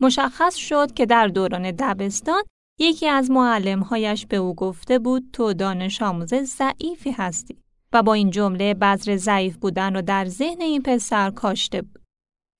مشخص 0.00 0.54
شد 0.54 0.92
که 0.94 1.06
در 1.06 1.26
دوران 1.28 1.70
دبستان 1.70 2.42
یکی 2.78 3.08
از 3.08 3.30
معلمهایش 3.30 4.26
به 4.26 4.36
او 4.36 4.54
گفته 4.54 4.98
بود 4.98 5.30
تو 5.32 5.52
دانش 5.52 6.02
آموز 6.02 6.34
ضعیفی 6.34 7.10
هستی 7.10 7.56
و 7.92 8.02
با 8.02 8.14
این 8.14 8.30
جمله 8.30 8.74
بذر 8.74 9.16
ضعیف 9.16 9.56
بودن 9.56 9.94
را 9.94 10.00
در 10.00 10.24
ذهن 10.24 10.60
این 10.60 10.82
پسر 10.82 11.30
کاشته 11.30 11.82
بود. 11.82 12.02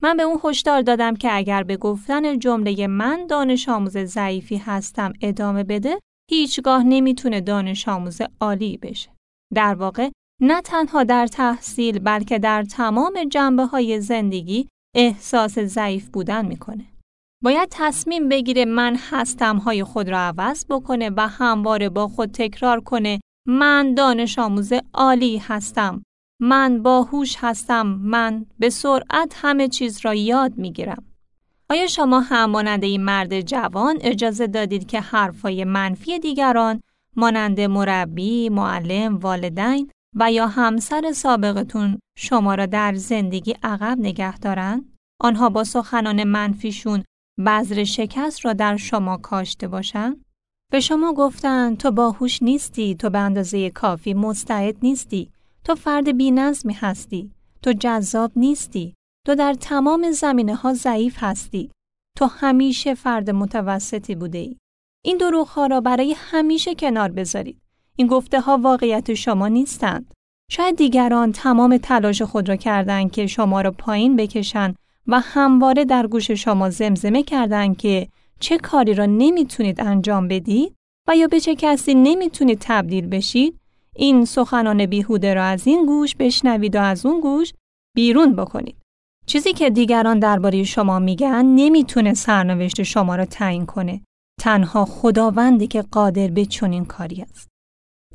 من 0.01 0.17
به 0.17 0.23
اون 0.23 0.39
هشدار 0.43 0.81
دادم 0.81 1.15
که 1.15 1.37
اگر 1.37 1.63
به 1.63 1.77
گفتن 1.77 2.39
جمله 2.39 2.87
من 2.87 3.27
دانش 3.27 3.69
آموز 3.69 3.97
ضعیفی 3.97 4.57
هستم 4.57 5.13
ادامه 5.21 5.63
بده 5.63 5.99
هیچگاه 6.31 6.83
نمی‌تونه 6.83 7.41
دانش 7.41 7.87
آموز 7.87 8.21
عالی 8.41 8.77
بشه. 8.77 9.09
در 9.53 9.75
واقع 9.75 10.09
نه 10.41 10.61
تنها 10.61 11.03
در 11.03 11.27
تحصیل 11.27 11.99
بلکه 11.99 12.39
در 12.39 12.63
تمام 12.63 13.13
جنبه 13.31 13.65
های 13.65 14.01
زندگی 14.01 14.67
احساس 14.95 15.59
ضعیف 15.59 16.09
بودن 16.09 16.45
می‌کنه. 16.45 16.92
باید 17.43 17.67
تصمیم 17.71 18.29
بگیره 18.29 18.65
من 18.65 18.97
هستم 19.09 19.57
های 19.57 19.83
خود 19.83 20.09
را 20.09 20.19
عوض 20.19 20.65
بکنه 20.69 21.09
و 21.17 21.27
همواره 21.27 21.89
با 21.89 22.07
خود 22.07 22.31
تکرار 22.31 22.79
کنه 22.79 23.19
من 23.47 23.93
دانش 23.93 24.39
آموز 24.39 24.73
عالی 24.93 25.37
هستم 25.37 26.03
من 26.41 26.83
باهوش 26.83 27.35
هستم 27.39 27.87
من 27.87 28.45
به 28.59 28.69
سرعت 28.69 29.33
همه 29.35 29.67
چیز 29.67 29.99
را 30.05 30.13
یاد 30.13 30.57
می‌گیرم 30.57 31.03
آیا 31.69 31.87
شما 31.87 32.19
هم 32.19 32.49
مانند 32.49 32.83
این 32.83 33.03
مرد 33.03 33.41
جوان 33.41 33.97
اجازه 34.01 34.47
دادید 34.47 34.87
که 34.87 34.99
حرفای 34.99 35.63
منفی 35.63 36.19
دیگران 36.19 36.81
مانند 37.15 37.61
مربی، 37.61 38.49
معلم، 38.49 39.17
والدین 39.17 39.91
و 40.15 40.31
یا 40.31 40.47
همسر 40.47 41.11
سابقتون 41.11 41.99
شما 42.17 42.55
را 42.55 42.65
در 42.65 42.93
زندگی 42.93 43.55
عقب 43.63 43.97
نگه 43.99 44.37
دارند؟ 44.37 44.97
آنها 45.19 45.49
با 45.49 45.63
سخنان 45.63 46.23
منفیشون 46.23 47.03
بذر 47.45 47.83
شکست 47.83 48.45
را 48.45 48.53
در 48.53 48.77
شما 48.77 49.17
کاشته 49.17 49.67
باشند؟ 49.67 50.25
به 50.71 50.79
شما 50.79 51.13
گفتن 51.13 51.75
تو 51.75 51.91
باهوش 51.91 52.43
نیستی، 52.43 52.95
تو 52.95 53.09
به 53.09 53.19
اندازه 53.19 53.69
کافی 53.69 54.13
مستعد 54.13 54.75
نیستی، 54.83 55.31
تو 55.63 55.75
فرد 55.75 56.17
بینظمی 56.17 56.73
هستی، 56.73 57.31
تو 57.61 57.73
جذاب 57.73 58.31
نیستی، 58.35 58.93
تو 59.25 59.35
در 59.35 59.53
تمام 59.53 60.11
زمینه 60.11 60.55
ها 60.55 60.73
ضعیف 60.73 61.15
هستی، 61.19 61.71
تو 62.17 62.25
همیشه 62.25 62.95
فرد 62.95 63.29
متوسطی 63.29 64.15
بوده 64.15 64.37
ای. 64.37 64.57
این 65.05 65.17
دروغ 65.17 65.47
ها 65.47 65.67
را 65.67 65.81
برای 65.81 66.15
همیشه 66.17 66.75
کنار 66.75 67.11
بذارید. 67.11 67.61
این 67.95 68.07
گفته 68.07 68.41
ها 68.41 68.57
واقعیت 68.57 69.13
شما 69.13 69.47
نیستند. 69.47 70.13
شاید 70.51 70.75
دیگران 70.75 71.31
تمام 71.31 71.77
تلاش 71.77 72.21
خود 72.21 72.49
را 72.49 72.55
کردند 72.55 73.11
که 73.11 73.27
شما 73.27 73.61
را 73.61 73.71
پایین 73.71 74.15
بکشند 74.15 74.75
و 75.07 75.19
همواره 75.19 75.85
در 75.85 76.07
گوش 76.07 76.31
شما 76.31 76.69
زمزمه 76.69 77.23
کردند 77.23 77.77
که 77.77 78.07
چه 78.39 78.57
کاری 78.57 78.93
را 78.93 79.05
نمی‌تونید 79.05 79.81
انجام 79.81 80.27
بدید 80.27 80.75
و 81.07 81.15
یا 81.15 81.27
به 81.27 81.39
چه 81.39 81.55
کسی 81.55 81.93
نمی‌تونید 81.93 82.57
تبدیل 82.61 83.07
بشید 83.07 83.59
این 83.95 84.25
سخنان 84.25 84.85
بیهوده 84.85 85.33
را 85.33 85.43
از 85.43 85.67
این 85.67 85.85
گوش 85.85 86.15
بشنوید 86.15 86.75
و 86.75 86.81
از 86.81 87.05
اون 87.05 87.19
گوش 87.19 87.53
بیرون 87.95 88.35
بکنید. 88.35 88.75
چیزی 89.25 89.53
که 89.53 89.69
دیگران 89.69 90.19
درباره 90.19 90.63
شما 90.63 90.99
میگن 90.99 91.45
نمی‌تونه 91.45 92.13
سرنوشت 92.13 92.83
شما 92.83 93.15
را 93.15 93.25
تعیین 93.25 93.65
کنه. 93.65 94.01
تنها 94.41 94.85
خداوندی 94.85 95.67
که 95.67 95.81
قادر 95.81 96.27
به 96.27 96.45
چنین 96.45 96.85
کاری 96.85 97.21
است. 97.21 97.47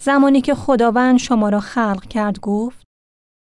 زمانی 0.00 0.40
که 0.40 0.54
خداوند 0.54 1.18
شما 1.18 1.49
را 1.49 1.61
خلق 1.61 2.07
کرد 2.07 2.40
گفت 2.40 2.88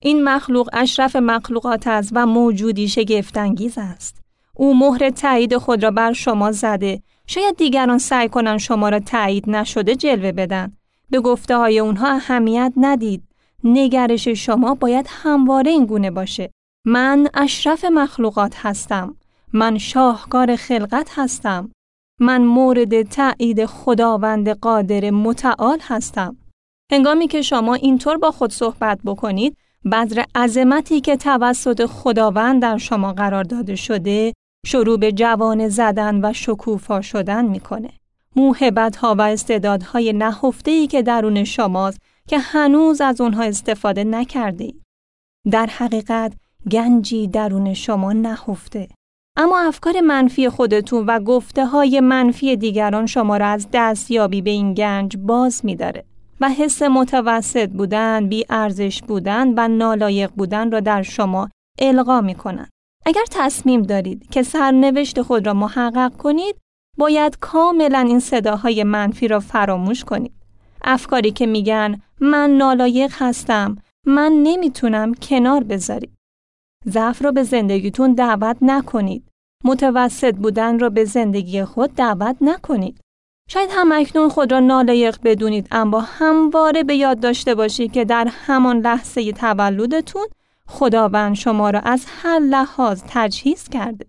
این 0.02 0.24
مخلوق 0.24 0.68
اشرف 0.72 1.16
مخلوقات 1.16 1.86
است 1.86 2.12
و 2.14 2.26
موجودی 2.26 2.88
شگفتانگیز 2.88 3.78
است. 3.78 4.20
او 4.54 4.78
مهر 4.78 5.10
تایید 5.10 5.56
خود 5.56 5.82
را 5.82 5.90
بر 5.90 6.12
شما 6.12 6.52
زده. 6.52 7.02
شاید 7.26 7.56
دیگران 7.56 7.98
سعی 7.98 8.28
کنند 8.28 8.58
شما 8.58 8.88
را 8.88 8.98
تایید 9.00 9.50
نشده 9.50 9.96
جلوه 9.96 10.32
بدن. 10.32 10.72
به 11.10 11.20
گفته 11.20 11.56
های 11.56 11.78
اونها 11.78 12.08
اهمیت 12.08 12.72
ندید. 12.76 13.22
نگرش 13.64 14.28
شما 14.28 14.74
باید 14.74 15.06
همواره 15.08 15.70
این 15.70 15.86
گونه 15.86 16.10
باشه. 16.10 16.50
من 16.84 17.28
اشرف 17.34 17.84
مخلوقات 17.84 18.54
هستم. 18.56 19.16
من 19.52 19.78
شاهکار 19.78 20.56
خلقت 20.56 21.10
هستم. 21.14 21.70
من 22.20 22.44
مورد 22.44 23.02
تایید 23.02 23.66
خداوند 23.66 24.48
قادر 24.48 25.10
متعال 25.10 25.78
هستم. 25.82 26.36
هنگامی 26.92 27.28
که 27.28 27.42
شما 27.42 27.74
اینطور 27.74 28.16
با 28.16 28.30
خود 28.30 28.52
صحبت 28.52 28.98
بکنید، 29.04 29.56
بذر 29.92 30.22
عظمتی 30.34 31.00
که 31.00 31.16
توسط 31.16 31.86
خداوند 31.86 32.62
در 32.62 32.78
شما 32.78 33.12
قرار 33.12 33.44
داده 33.44 33.76
شده، 33.76 34.32
شروع 34.66 34.98
به 34.98 35.12
جوان 35.12 35.68
زدن 35.68 36.24
و 36.24 36.32
شکوفا 36.32 37.00
شدن 37.00 37.44
می‌کنه. 37.44 37.90
موهبت 38.36 38.96
ها 38.96 39.14
و 39.14 39.20
استعدادهای 39.22 40.12
نهفته 40.12 40.70
ای 40.70 40.86
که 40.86 41.02
درون 41.02 41.44
شماست 41.44 41.98
که 42.28 42.38
هنوز 42.38 43.00
از 43.00 43.20
اونها 43.20 43.42
استفاده 43.42 44.04
نکرده 44.04 44.72
در 45.50 45.66
حقیقت 45.66 46.32
گنجی 46.70 47.26
درون 47.26 47.74
شما 47.74 48.12
نهفته. 48.12 48.88
اما 49.36 49.58
افکار 49.58 50.00
منفی 50.00 50.48
خودتون 50.48 51.06
و 51.06 51.20
گفته 51.20 51.66
های 51.66 52.00
منفی 52.00 52.56
دیگران 52.56 53.06
شما 53.06 53.36
را 53.36 53.46
از 53.46 53.68
دستیابی 53.72 54.42
به 54.42 54.50
این 54.50 54.74
گنج 54.74 55.16
باز 55.16 55.64
میداره 55.64 56.04
و 56.40 56.48
حس 56.48 56.82
متوسط 56.82 57.68
بودن، 57.70 58.28
بی 58.28 58.44
ارزش 58.50 59.02
بودن 59.02 59.54
و 59.56 59.68
نالایق 59.68 60.30
بودن 60.30 60.70
را 60.70 60.80
در 60.80 61.02
شما 61.02 61.48
القا 61.78 62.20
می 62.20 62.34
کنند. 62.34 62.70
اگر 63.06 63.24
تصمیم 63.30 63.82
دارید 63.82 64.30
که 64.30 64.42
سرنوشت 64.42 65.22
خود 65.22 65.46
را 65.46 65.54
محقق 65.54 66.16
کنید، 66.16 66.56
باید 66.98 67.38
کاملا 67.40 67.98
این 67.98 68.20
صداهای 68.20 68.84
منفی 68.84 69.28
را 69.28 69.40
فراموش 69.40 70.04
کنید. 70.04 70.32
افکاری 70.82 71.30
که 71.30 71.46
میگن 71.46 72.00
من 72.20 72.50
نالایق 72.50 73.12
هستم، 73.18 73.76
من 74.06 74.32
نمی‌تونم 74.32 75.14
کنار 75.14 75.64
بذارید. 75.64 76.12
ضعف 76.88 77.24
را 77.24 77.32
به 77.32 77.42
زندگیتون 77.42 78.14
دعوت 78.14 78.56
نکنید. 78.62 79.28
متوسط 79.64 80.34
بودن 80.34 80.78
را 80.78 80.90
به 80.90 81.04
زندگی 81.04 81.64
خود 81.64 81.94
دعوت 81.94 82.36
نکنید. 82.40 83.00
شاید 83.50 83.70
هم 83.72 83.92
اکنون 83.92 84.28
خود 84.28 84.52
را 84.52 84.60
نالایق 84.60 85.18
بدونید 85.24 85.68
اما 85.70 86.00
همواره 86.00 86.82
به 86.82 86.94
یاد 86.94 87.20
داشته 87.20 87.54
باشید 87.54 87.92
که 87.92 88.04
در 88.04 88.28
همان 88.30 88.80
لحظه 88.80 89.32
تولدتون 89.32 90.26
خداوند 90.66 91.34
شما 91.34 91.70
را 91.70 91.80
از 91.80 92.04
هر 92.08 92.38
لحاظ 92.38 93.02
تجهیز 93.08 93.68
کرده. 93.68 94.06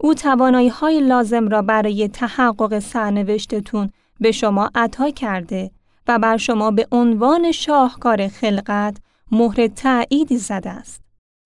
او 0.00 0.14
توانایی 0.14 0.68
های 0.68 1.00
لازم 1.00 1.48
را 1.48 1.62
برای 1.62 2.08
تحقق 2.08 2.78
سرنوشتتون 2.78 3.90
به 4.20 4.32
شما 4.32 4.70
عطا 4.74 5.10
کرده 5.10 5.70
و 6.08 6.18
بر 6.18 6.36
شما 6.36 6.70
به 6.70 6.86
عنوان 6.92 7.52
شاهکار 7.52 8.28
خلقت 8.28 8.96
مهر 9.32 9.66
تأییدی 9.66 10.38
زده 10.38 10.70
است. 10.70 11.02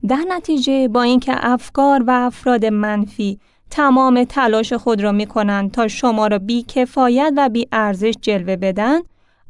در 0.08 0.24
نتیجه 0.28 0.88
با 0.88 1.02
اینکه 1.02 1.32
افکار 1.36 2.02
و 2.06 2.10
افراد 2.10 2.64
منفی 2.64 3.40
تمام 3.70 4.24
تلاش 4.24 4.72
خود 4.72 5.00
را 5.00 5.12
می 5.12 5.26
کنند 5.26 5.70
تا 5.70 5.88
شما 5.88 6.26
را 6.26 6.38
بی 6.38 6.62
کفایت 6.62 7.32
و 7.36 7.48
بی 7.48 7.68
ارزش 7.72 8.14
جلوه 8.20 8.56
بدن 8.56 9.00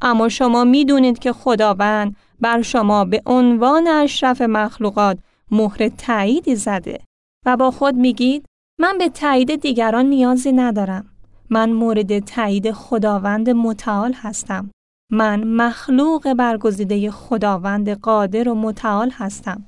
اما 0.01 0.29
شما 0.29 0.63
می 0.63 0.85
دونید 0.85 1.19
که 1.19 1.33
خداوند 1.33 2.15
بر 2.41 2.61
شما 2.61 3.05
به 3.05 3.21
عنوان 3.25 3.87
اشرف 3.87 4.41
مخلوقات 4.41 5.17
مهر 5.51 5.89
تاییدی 5.89 6.55
زده 6.55 6.99
و 7.45 7.57
با 7.57 7.71
خود 7.71 7.95
میگید 7.95 8.45
من 8.79 8.97
به 8.97 9.09
تایید 9.09 9.55
دیگران 9.55 10.05
نیازی 10.05 10.51
ندارم. 10.51 11.05
من 11.49 11.71
مورد 11.71 12.19
تایید 12.19 12.71
خداوند 12.71 13.49
متعال 13.49 14.13
هستم. 14.13 14.69
من 15.11 15.43
مخلوق 15.43 16.33
برگزیده 16.33 17.11
خداوند 17.11 17.89
قادر 17.89 18.49
و 18.49 18.55
متعال 18.55 19.11
هستم. 19.13 19.65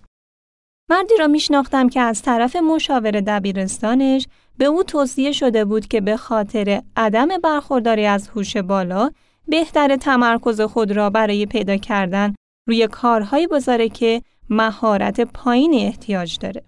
مردی 0.90 1.18
را 1.20 1.28
میشناختم 1.28 1.90
که 1.90 2.02
از 2.02 2.22
طرف 2.22 2.56
مشاور 2.56 3.12
دبیرستانش 3.12 4.28
به 4.58 4.66
او 4.66 4.84
توصیه 4.84 5.32
شده 5.32 5.66
بود 5.66 5.88
که 5.88 6.02
به 6.02 6.18
خاطر 6.18 6.82
عدم 6.96 7.28
برخورداری 7.44 8.06
از 8.06 8.28
هوش 8.28 8.58
بالا 8.58 9.10
بهتر 9.48 9.96
تمرکز 9.96 10.62
خود 10.62 10.92
را 10.92 11.10
برای 11.10 11.46
پیدا 11.46 11.78
کردن 11.78 12.36
روی 12.68 12.88
کارهایی 12.88 13.48
بذاره 13.48 13.90
که 13.90 14.22
مهارت 14.50 15.22
پایین 15.22 15.74
احتیاج 15.74 16.38
داره. 16.40 16.64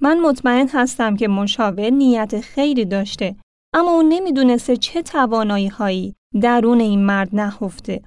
من 0.00 0.20
مطمئن 0.20 0.68
هستم 0.68 1.16
که 1.16 1.28
مشاور 1.28 1.90
نیت 1.90 2.40
خیری 2.40 2.84
داشته 2.84 3.36
اما 3.74 3.90
او 3.90 4.02
نمی‌دونسته 4.02 4.76
چه 4.76 5.02
توانایی 5.02 5.68
هایی 5.68 6.14
درون 6.40 6.80
این 6.80 7.06
مرد 7.06 7.28
نهفته. 7.32 8.02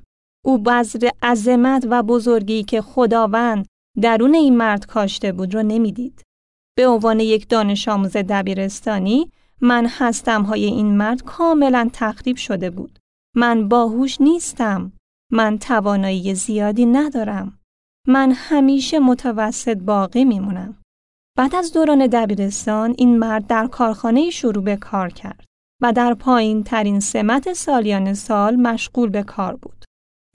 او 0.46 0.58
بذر 0.58 1.10
عظمت 1.24 1.88
و 1.90 2.04
بزرگی 2.04 2.64
که 2.64 2.82
خداوند 2.82 3.66
درون 4.02 4.34
این 4.34 4.58
مرد 4.58 4.86
کاشته 4.86 5.32
بود 5.32 5.56
را 5.56 5.62
نمی‌دید. 5.62 6.24
به 6.78 6.88
عنوان 6.88 7.20
یک 7.20 7.50
دانش 7.50 7.88
آموز 7.88 8.18
دبیرستانی 8.18 9.32
من 9.62 9.86
هستم 9.90 10.44
های 10.44 10.66
این 10.66 10.98
مرد 10.98 11.24
کاملا 11.24 11.90
تخریب 11.94 12.36
شده 12.36 12.70
بود. 12.70 13.00
من 13.36 13.68
باهوش 13.68 14.22
نیستم. 14.22 14.94
من 15.32 15.58
توانایی 15.58 16.36
زیادی 16.36 16.86
ندارم. 16.86 17.60
من 18.08 18.32
همیشه 18.36 19.00
متوسط 19.00 19.78
باقی 19.78 20.26
میمونم. 20.26 20.78
بعد 21.38 21.56
از 21.56 21.74
دوران 21.74 22.08
دبیرستان 22.08 22.96
این 22.98 23.20
مرد 23.20 23.48
در 23.48 23.68
کارخانه 23.68 24.30
شروع 24.30 24.64
به 24.64 24.76
کار 24.76 25.10
کرد 25.10 25.46
و 25.82 25.94
در 25.94 26.14
پایین 26.14 26.64
ترین 26.64 27.00
سمت 27.00 27.54
سالیان 27.54 28.14
سال 28.14 28.56
مشغول 28.56 29.10
به 29.10 29.24
کار 29.24 29.56
بود. 29.56 29.86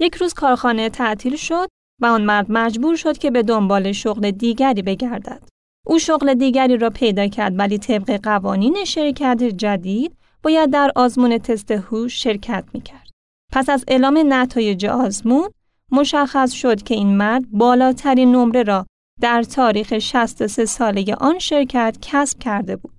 یک 0.01 0.15
روز 0.15 0.35
کارخانه 0.35 0.91
تعطیل 0.91 1.37
شد 1.37 1.69
و 2.03 2.07
آن 2.07 2.25
مرد 2.25 2.47
مجبور 2.49 2.97
شد 2.97 3.19
که 3.19 3.31
به 3.31 3.43
دنبال 3.43 3.93
شغل 3.93 4.31
دیگری 4.31 4.83
بگردد. 4.83 5.49
او 5.87 5.99
شغل 5.99 6.35
دیگری 6.35 6.77
را 6.77 6.91
پیدا 6.91 7.27
کرد 7.27 7.59
ولی 7.59 7.79
طبق 7.79 8.21
قوانین 8.23 8.85
شرکت 8.85 9.43
جدید 9.43 10.17
باید 10.43 10.71
در 10.71 10.93
آزمون 10.97 11.39
تست 11.39 11.71
هوش 11.71 12.23
شرکت 12.23 12.65
می‌کرد. 12.73 13.11
پس 13.53 13.69
از 13.69 13.85
اعلام 13.89 14.23
نتایج 14.29 14.87
آزمون 14.87 15.51
مشخص 15.93 16.53
شد 16.53 16.83
که 16.83 16.95
این 16.95 17.17
مرد 17.17 17.51
بالاترین 17.51 18.33
نمره 18.33 18.63
را 18.63 18.87
در 19.21 19.43
تاریخ 19.43 19.99
63 19.99 20.65
ساله 20.65 21.15
آن 21.15 21.39
شرکت 21.39 21.99
کسب 22.03 22.39
کرده 22.39 22.77
بود. 22.77 22.93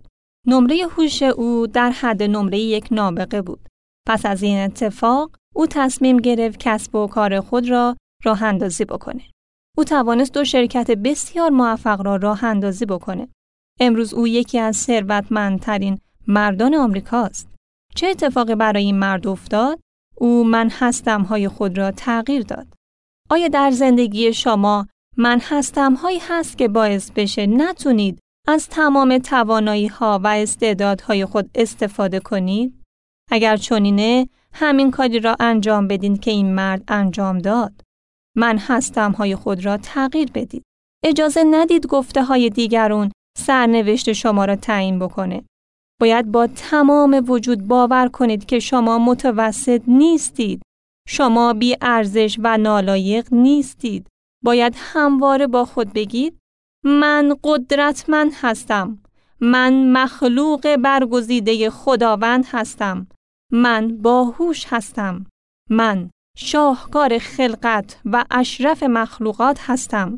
نمره 0.48 0.88
هوش 0.98 1.24
او 1.24 1.68
در 1.68 1.92
حد 1.92 2.24
نمره 2.24 2.60
یک 2.60 2.88
نابغه 2.92 3.42
بود. 3.42 3.60
پس 4.08 4.26
از 4.26 4.44
این 4.44 4.58
اتفاق 4.58 5.32
او 5.56 5.68
تصمیم 5.68 6.18
گرفت 6.18 6.60
کسب 6.60 6.96
و 6.96 7.08
کار 7.08 7.40
خود 7.42 7.70
را 7.70 7.96
راه 8.24 8.44
اندازی 8.44 8.86
بکنه. 8.86 9.24
او 9.78 9.84
توانست 9.84 10.34
دو 10.34 10.44
شرکت 10.44 10.92
بسیار 10.92 11.50
موفق 11.50 12.02
را 12.02 12.16
راه 12.16 12.44
اندازی 12.44 12.86
بکنه. 12.86 13.28
امروز 13.80 14.14
او 14.14 14.28
یکی 14.28 14.60
از 14.60 14.78
ثروتمندترین 14.78 16.00
مردان 16.28 16.76
آمریکاست. 16.76 17.48
چه 17.96 18.08
اتفاقی 18.08 18.56
برای 18.56 18.84
این 18.84 19.00
مرد 19.00 19.28
افتاد؟ 19.28 19.80
او 20.18 20.44
من 20.44 20.70
هستم 20.70 21.22
های 21.22 21.48
خود 21.48 21.78
را 21.78 21.92
تغییر 21.92 22.44
داد. 22.44 22.68
آیا 23.30 23.48
در 23.48 23.72
زندگی 23.72 24.34
شما 24.34 24.88
من 25.18 25.40
هستم 25.44 25.94
هایی 25.94 26.20
هست 26.20 26.58
که 26.58 26.68
باعث 26.68 27.12
بشه 27.12 27.48
نتونید 27.48 28.20
از 28.48 28.70
تمام 28.70 29.18
توانایی 29.18 29.88
ها 29.88 30.20
و 30.24 30.28
استعدادهای 30.28 31.26
خود 31.26 31.50
استفاده 31.56 32.20
کنید؟ 32.20 32.84
اگر 33.32 33.58
چنینه 33.58 34.30
همین 34.54 34.92
کاری 34.92 35.20
را 35.20 35.36
انجام 35.40 35.88
بدین 35.88 36.18
که 36.18 36.32
این 36.32 36.56
مرد 36.56 36.84
انجام 36.88 37.40
داد. 37.40 37.82
من 38.38 38.58
هستم 38.58 39.12
های 39.12 39.36
خود 39.36 39.66
را 39.66 39.78
تغییر 39.78 40.32
بدید. 40.34 40.64
اجازه 41.04 41.44
ندید 41.44 41.88
گفته 41.88 42.24
های 42.24 42.50
دیگرون 42.50 43.12
سرنوشت 43.38 44.14
شما 44.14 44.46
را 44.46 44.56
تعیین 44.56 45.00
بکنه. 45.00 45.44
باید 46.02 46.32
با 46.32 46.48
تمام 46.48 47.24
وجود 47.28 47.68
باور 47.68 48.08
کنید 48.08 48.46
که 48.46 48.60
شما 48.60 49.00
متوسط 49.00 49.82
نیستید. 49.88 50.62
شما 51.08 51.54
بی 51.54 51.76
ارزش 51.82 52.38
و 52.44 52.58
نالایق 52.58 53.34
نیستید. 53.34 54.08
باید 54.44 54.74
همواره 54.78 55.48
با 55.48 55.66
خود 55.66 55.94
بگید 55.94 56.38
من 56.86 57.36
قدرتمند 57.44 58.32
هستم. 58.42 59.04
من 59.42 59.92
مخلوق 59.92 60.76
برگزیده 60.76 61.70
خداوند 61.70 62.46
هستم. 62.48 63.08
من 63.52 63.98
باهوش 63.98 64.66
هستم. 64.70 65.26
من 65.70 66.10
شاهکار 66.40 67.18
خلقت 67.18 68.00
و 68.06 68.26
اشرف 68.32 68.84
مخلوقات 68.84 69.60
هستم. 69.62 70.18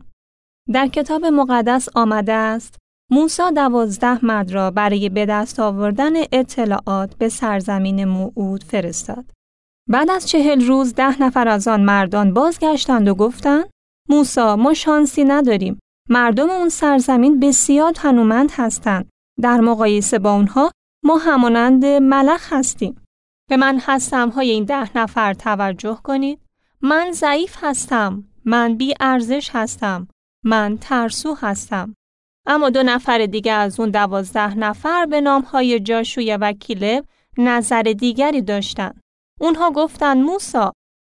در 0.74 0.88
کتاب 0.88 1.26
مقدس 1.26 1.90
آمده 1.96 2.34
است 2.34 2.76
موسی 3.12 3.52
دوازده 3.56 4.26
مرد 4.26 4.52
را 4.52 4.72
برای 4.72 5.10
به 5.10 5.26
دست 5.26 5.60
آوردن 5.60 6.14
اطلاعات 6.32 7.16
به 7.16 7.30
سرزمین 7.30 8.06
موعود 8.06 8.64
فرستاد. 8.64 9.26
بعد 9.90 10.10
از 10.10 10.28
چهل 10.30 10.66
روز 10.66 10.94
ده 10.94 11.22
نفر 11.22 11.48
از 11.48 11.68
آن 11.68 11.82
مردان 11.82 12.34
بازگشتند 12.34 13.08
و 13.08 13.16
گفتند 13.16 13.70
موسا 14.10 14.56
ما 14.56 14.74
شانسی 14.74 15.24
نداریم. 15.24 15.80
مردم 16.10 16.50
اون 16.50 16.70
سرزمین 16.70 17.40
بسیار 17.40 17.92
تنومند 17.92 18.52
هستند. 18.54 19.10
در 19.42 19.60
مقایسه 19.60 20.20
با 20.20 20.34
اونها 20.34 20.72
ما 21.04 21.18
همانند 21.18 21.86
ملخ 21.86 22.54
هستیم. 22.54 23.02
به 23.50 23.58
من 23.58 23.80
هستم 23.82 24.30
های 24.30 24.50
این 24.50 24.64
ده 24.64 24.98
نفر 24.98 25.34
توجه 25.34 26.00
کنید. 26.04 26.40
من 26.82 27.12
ضعیف 27.12 27.58
هستم. 27.62 28.24
من 28.46 28.76
بی 28.76 28.94
ارزش 29.00 29.50
هستم. 29.54 30.08
من 30.44 30.78
ترسو 30.82 31.36
هستم. 31.42 31.96
اما 32.46 32.70
دو 32.70 32.84
نفر 32.84 33.26
دیگه 33.26 33.52
از 33.52 33.80
اون 33.80 33.90
دوازده 33.90 34.56
نفر 34.56 35.06
به 35.06 35.22
نام 35.22 35.42
های 35.42 35.80
جاشوی 35.80 36.38
و 36.38 36.52
کیلب 36.52 37.06
نظر 37.38 37.82
دیگری 37.82 38.42
داشتن. 38.42 38.94
اونها 39.40 39.72
گفتن 39.72 40.22
موسا 40.22 40.74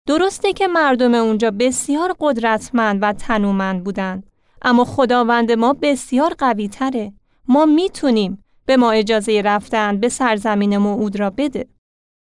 درسته 0.08 0.54
که 0.54 0.68
مردم 0.68 1.14
اونجا 1.14 1.52
بسیار 1.52 2.16
قدرتمند 2.20 3.00
و 3.02 3.14
تنومند 3.14 3.84
بودند 3.84 4.30
اما 4.62 4.86
خداوند 4.86 5.52
ما 5.52 5.74
بسیار 5.82 6.34
قوی 6.38 6.68
تره. 6.68 7.14
ما 7.48 7.66
می‌تونیم 7.66 8.44
به 8.66 8.78
ما 8.78 8.92
اجازه 8.92 9.42
رفتن 9.46 10.00
به 10.00 10.10
سرزمین 10.10 10.78
موعود 10.78 11.20
را 11.20 11.30
بده. 11.30 11.68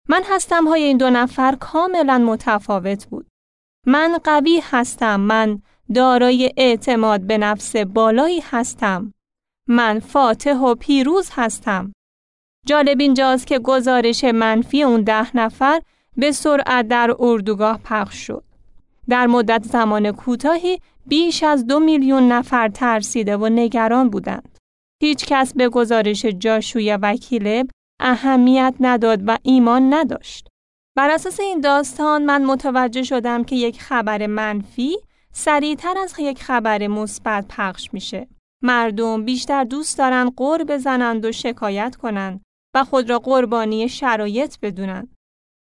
من 0.09 0.23
هستم 0.25 0.67
های 0.67 0.83
این 0.83 0.97
دو 0.97 1.09
نفر 1.09 1.55
کاملا 1.55 2.17
متفاوت 2.17 3.05
بود. 3.05 3.27
من 3.87 4.17
قوی 4.23 4.61
هستم. 4.63 5.19
من 5.19 5.61
دارای 5.95 6.53
اعتماد 6.57 7.21
به 7.21 7.37
نفس 7.37 7.75
بالایی 7.75 8.39
هستم. 8.39 9.13
من 9.67 9.99
فاتح 9.99 10.57
و 10.57 10.75
پیروز 10.75 11.29
هستم. 11.33 11.93
جالب 12.65 12.99
اینجاست 12.99 13.47
که 13.47 13.59
گزارش 13.59 14.23
منفی 14.23 14.83
اون 14.83 15.01
ده 15.01 15.37
نفر 15.37 15.81
به 16.17 16.31
سرعت 16.31 16.87
در 16.87 17.15
اردوگاه 17.19 17.79
پخش 17.83 18.27
شد. 18.27 18.43
در 19.09 19.27
مدت 19.27 19.63
زمان 19.63 20.11
کوتاهی 20.11 20.81
بیش 21.05 21.43
از 21.43 21.67
دو 21.67 21.79
میلیون 21.79 22.31
نفر 22.31 22.67
ترسیده 22.67 23.37
و 23.37 23.49
نگران 23.49 24.09
بودند. 24.09 24.59
هیچ 25.01 25.25
کس 25.25 25.53
به 25.53 25.69
گزارش 25.69 26.25
جاشوی 26.25 26.97
وکیلب 27.01 27.67
اهمیت 27.99 28.75
نداد 28.79 29.19
و 29.27 29.37
ایمان 29.43 29.93
نداشت. 29.93 30.47
بر 30.95 31.09
اساس 31.09 31.39
این 31.39 31.61
داستان 31.61 32.25
من 32.25 32.45
متوجه 32.45 33.03
شدم 33.03 33.43
که 33.43 33.55
یک 33.55 33.81
خبر 33.81 34.27
منفی 34.27 34.97
سریعتر 35.31 35.97
از 35.97 36.13
یک 36.19 36.43
خبر 36.43 36.87
مثبت 36.87 37.45
پخش 37.49 37.93
میشه. 37.93 38.27
مردم 38.61 39.25
بیشتر 39.25 39.63
دوست 39.63 39.97
دارن 39.97 40.29
قور 40.29 40.63
بزنند 40.63 41.25
و 41.25 41.31
شکایت 41.31 41.95
کنند 41.95 42.41
و 42.75 42.83
خود 42.83 43.09
را 43.09 43.19
قربانی 43.19 43.89
شرایط 43.89 44.55
بدونند. 44.61 45.15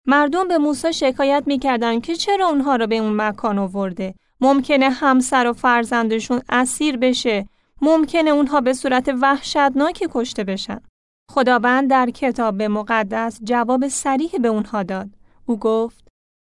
مردم 0.07 0.49
به 0.49 0.59
موسی 0.59 0.93
شکایت 0.93 1.43
می‌کردند 1.47 2.03
که 2.03 2.17
چرا 2.17 2.49
اونها 2.49 2.77
را 2.77 2.87
به 2.87 2.97
اون 2.97 3.17
مکان 3.17 3.59
آورده. 3.59 4.15
ممکنه 4.41 4.91
همسر 4.91 5.47
و 5.47 5.53
فرزندشون 5.53 6.43
اسیر 6.49 6.97
بشه. 6.97 7.49
ممکنه 7.83 8.31
اونها 8.31 8.61
به 8.61 8.73
صورت 8.73 9.09
وحشتناکی 9.21 10.07
کشته 10.11 10.45
بشن. 10.45 10.81
خداوند 11.31 11.91
در 11.91 12.11
کتاب 12.11 12.63
مقدس 12.63 13.41
جواب 13.43 13.89
سریح 13.89 14.31
به 14.43 14.49
اونها 14.49 14.83
داد. 14.83 15.11
او 15.47 15.59
گفت 15.59 16.09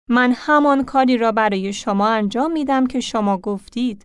من 0.09 0.33
همان 0.35 0.83
کاری 0.83 1.17
را 1.17 1.31
برای 1.31 1.73
شما 1.73 2.07
انجام 2.07 2.51
میدم 2.51 2.87
که 2.87 2.99
شما 2.99 3.37
گفتید. 3.37 4.03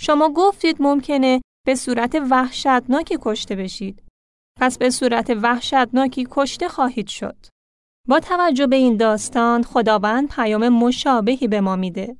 شما 0.00 0.32
گفتید 0.32 0.82
ممکنه 0.82 1.40
به 1.66 1.74
صورت 1.74 2.14
وحشتناکی 2.30 3.18
کشته 3.20 3.56
بشید. 3.56 4.02
پس 4.60 4.78
به 4.78 4.90
صورت 4.90 5.30
وحشتناکی 5.30 6.26
کشته 6.30 6.68
خواهید 6.68 7.08
شد. 7.08 7.36
با 8.08 8.20
توجه 8.20 8.66
به 8.66 8.76
این 8.76 8.96
داستان 8.96 9.62
خداوند 9.62 10.28
پیام 10.28 10.68
مشابهی 10.68 11.48
به 11.48 11.60
ما 11.60 11.76
میده. 11.76 12.16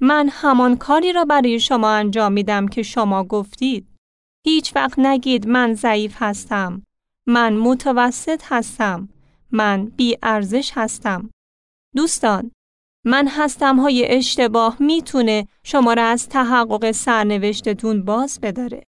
من 0.00 0.28
همان 0.32 0.76
کاری 0.76 1.12
را 1.12 1.24
برای 1.24 1.60
شما 1.60 1.90
انجام 1.90 2.32
میدم 2.32 2.68
که 2.68 2.82
شما 2.82 3.24
گفتید. 3.24 3.88
هیچ 4.46 4.76
وقت 4.76 4.98
نگید 4.98 5.48
من 5.48 5.74
ضعیف 5.74 6.16
هستم. 6.18 6.82
من 7.26 7.56
متوسط 7.56 8.42
هستم. 8.44 9.08
من 9.50 9.86
بی 9.86 10.16
ارزش 10.22 10.72
هستم. 10.74 11.30
دوستان، 11.96 12.50
من 13.04 13.28
هستم 13.28 13.80
های 13.80 14.06
اشتباه 14.08 14.76
می‌تونه 14.80 15.48
شما 15.62 15.92
را 15.92 16.04
از 16.04 16.28
تحقق 16.28 16.90
سرنوشتتون 16.90 18.04
باز 18.04 18.38
بداره. 18.42 18.82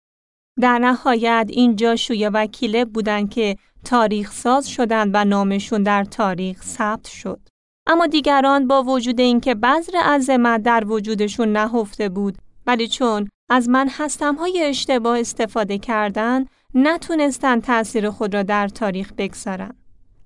در 0.60 0.78
نهایت 0.78 1.46
این 1.50 1.76
جاشوی 1.76 2.28
و 2.28 2.46
کیله 2.46 2.84
بودن 2.84 3.26
که 3.26 3.56
تاریخ 3.84 4.32
ساز 4.32 4.68
شدند 4.68 5.10
و 5.14 5.24
نامشون 5.24 5.82
در 5.82 6.04
تاریخ 6.04 6.62
ثبت 6.62 7.08
شد. 7.08 7.40
اما 7.86 8.06
دیگران 8.06 8.66
با 8.66 8.82
وجود 8.82 9.20
اینکه 9.20 9.54
بذر 9.54 9.98
عظمت 10.04 10.62
در 10.62 10.84
وجودشون 10.86 11.52
نهفته 11.52 12.08
بود 12.08 12.38
ولی 12.66 12.88
چون 12.88 13.28
از 13.50 13.68
من 13.68 13.88
هستم 13.90 14.34
های 14.34 14.64
اشتباه 14.64 15.20
استفاده 15.20 15.78
کردن 15.78 16.46
نتونستن 16.74 17.60
تأثیر 17.60 18.10
خود 18.10 18.34
را 18.34 18.42
در 18.42 18.68
تاریخ 18.68 19.12
بگذارن. 19.18 19.74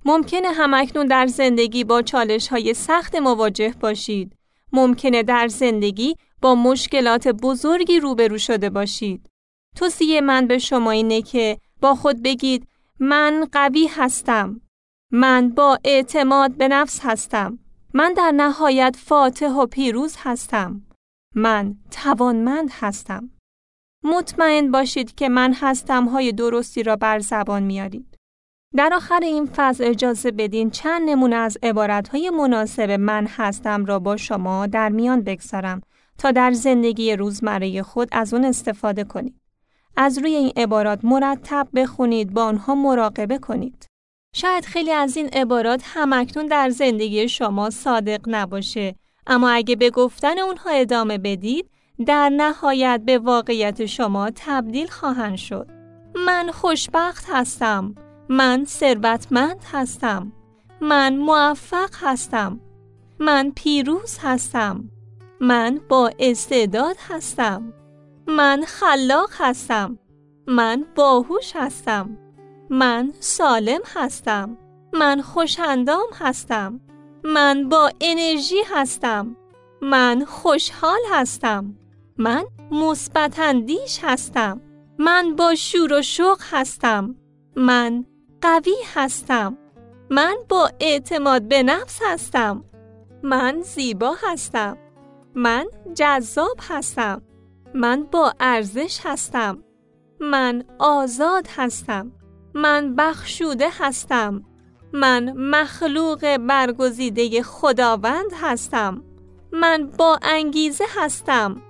ممکنه 0.05 0.49
همکنون 0.49 1.07
در 1.07 1.27
زندگی 1.27 1.85
با 1.85 2.03
چالش 2.03 2.49
های 2.49 2.75
سخت 2.75 3.15
مواجه 3.15 3.75
باشید. 3.81 4.37
ممکنه 4.73 5.23
در 5.23 5.49
زندگی 5.49 6.15
با 6.43 6.55
مشکلات 6.55 7.29
بزرگی 7.29 8.01
روبرو 8.01 8.39
شده 8.39 8.71
باشید. 8.71 9.31
توصیه 9.77 10.21
من 10.21 10.47
به 10.47 10.59
شما 10.59 10.91
اینه 10.91 11.23
که 11.23 11.59
با 11.81 11.95
خود 11.95 12.23
بگید 12.23 12.69
من 13.01 13.47
قوی 13.53 13.87
هستم. 13.87 14.61
من 15.13 15.49
با 15.49 15.79
اعتماد 15.85 16.57
به 16.57 16.69
نفس 16.69 17.01
هستم. 17.03 17.59
من 17.95 18.13
در 18.13 18.31
نهایت 18.31 18.97
فاتح 18.99 19.53
و 19.53 19.67
پیروز 19.67 20.17
هستم. 20.19 20.83
من 21.35 21.77
توانمند 21.91 22.71
هستم. 22.73 23.31
مطمئن 24.11 24.71
باشید 24.71 25.15
که 25.15 25.29
من 25.29 25.53
هستم 25.53 26.05
های 26.05 26.33
درستی 26.33 26.83
را 26.83 26.97
بر 26.97 27.19
زبان 27.19 27.63
میارید. 27.63 28.15
در 28.77 28.93
آخر 28.95 29.21
این 29.23 29.47
فصل 29.57 29.85
اجازه 29.85 30.31
بدین 30.31 30.71
چند 30.71 31.11
نمونه 31.11 31.37
از 31.37 31.59
های 32.13 32.31
مناسب 32.31 32.91
من 32.91 33.27
هستم 33.27 33.85
را 33.85 33.99
با 33.99 34.17
شما 34.17 34.67
در 34.67 34.89
میان 34.89 35.21
بگذارم 35.21 35.81
تا 36.19 36.31
در 36.31 36.53
زندگی 36.53 37.17
روزمره 37.17 37.83
خود 37.83 38.09
از 38.13 38.35
اون 38.35 38.45
استفاده 38.45 39.05
کنید. 39.05 39.41
از 39.97 40.19
روی 40.19 40.35
این 40.35 40.53
عبارات 40.57 41.05
مرتب 41.05 41.69
بخونید 41.75 42.35
با 42.35 42.45
آنها 42.45 42.75
مراقبه 42.75 43.39
کنید. 43.39 43.87
شاید 44.35 44.65
خیلی 44.65 44.91
از 44.91 45.17
این 45.17 45.29
عبارات 45.29 45.83
همکنون 45.85 46.47
در 46.47 46.71
زندگی 46.71 47.29
شما 47.29 47.71
صادق 47.71 48.21
نباشه 48.27 48.95
اما 49.27 49.51
اگه 49.51 49.77
به 49.77 49.91
گفتن 49.91 50.39
اونها 50.39 50.71
ادامه 50.71 51.19
بدید 51.19 51.71
در 52.07 52.29
نهایت 52.29 53.03
به 53.05 53.19
واقعیت 53.19 53.87
شما 53.87 54.31
تبدیل 54.35 54.87
خواهند 54.87 55.37
شد. 55.37 55.67
من 56.27 56.51
خوشبخت 56.53 57.25
هستم. 57.29 57.95
من 58.29 58.65
ثروتمند 58.65 59.65
هستم. 59.73 60.33
من 60.81 61.17
موفق 61.17 61.91
هستم. 62.01 62.61
من 63.19 63.53
پیروز 63.57 64.19
هستم. 64.23 64.91
من 65.41 65.81
با 65.89 66.11
استعداد 66.19 66.97
هستم. 67.09 67.73
من 68.27 68.65
خلاق 68.67 69.31
هستم. 69.39 69.99
من 70.47 70.85
باهوش 70.97 71.57
هستم. 71.57 72.19
من 72.71 73.13
سالم 73.21 73.81
هستم. 73.95 74.59
من 74.95 75.23
خوشندام 75.23 76.07
هستم. 76.19 76.81
من 77.25 77.69
با 77.69 77.91
انرژی 78.01 78.63
هستم. 78.71 79.37
من 79.83 80.25
خوشحال 80.25 81.01
هستم. 81.13 81.75
من 82.19 82.45
مثبتاندیش 82.71 83.99
هستم. 84.03 84.61
من 84.99 85.37
با 85.37 85.55
شور 85.55 85.93
و 85.93 86.03
شوق 86.03 86.39
هستم. 86.51 87.15
من 87.57 88.05
قوی 88.43 88.77
هستم. 88.95 89.59
من 90.11 90.37
با 90.49 90.71
اعتماد 90.81 91.43
به 91.43 91.63
نفس 91.63 92.01
هستم. 92.05 92.65
من 93.23 93.61
زیبا 93.63 94.15
هستم. 94.23 94.79
من 95.35 95.67
جذاب 95.95 96.57
هستم. 96.69 97.23
من 97.75 98.03
با 98.03 98.35
ارزش 98.41 99.01
هستم. 99.05 99.59
من 100.21 100.65
آزاد 100.79 101.49
هستم. 101.57 102.13
من 102.55 102.95
بخشوده 102.95 103.69
هستم. 103.79 104.45
من 104.93 105.33
مخلوق 105.37 106.37
برگزیده 106.37 107.43
خداوند 107.43 108.31
هستم. 108.43 109.05
من 109.53 109.91
با 109.99 110.19
انگیزه 110.23 110.85
هستم. 110.97 111.63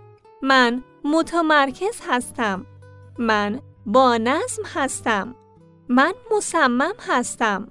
من 0.43 0.83
متمرکز 1.05 2.01
هستم. 2.09 2.67
من 3.19 3.61
با 3.87 4.17
نظم 4.17 4.63
هستم. 4.75 5.35
من 5.89 6.13
مصمم 6.37 6.93
هستم. 7.09 7.69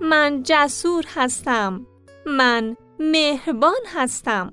من 0.00 0.42
جسور 0.42 1.04
هستم. 1.14 1.86
من 2.26 2.76
مهربان 2.98 3.80
هستم. 3.94 4.52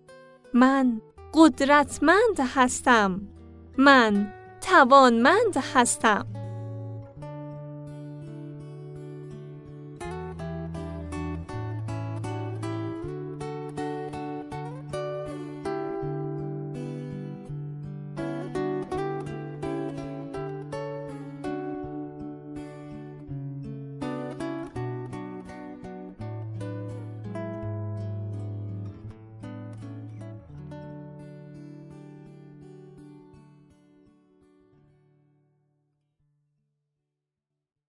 من 0.54 1.02
قدرتمند 1.34 2.40
هستم. 2.56 3.22
من 3.78 4.34
توانمند 4.62 5.58
هستم. 5.74 6.26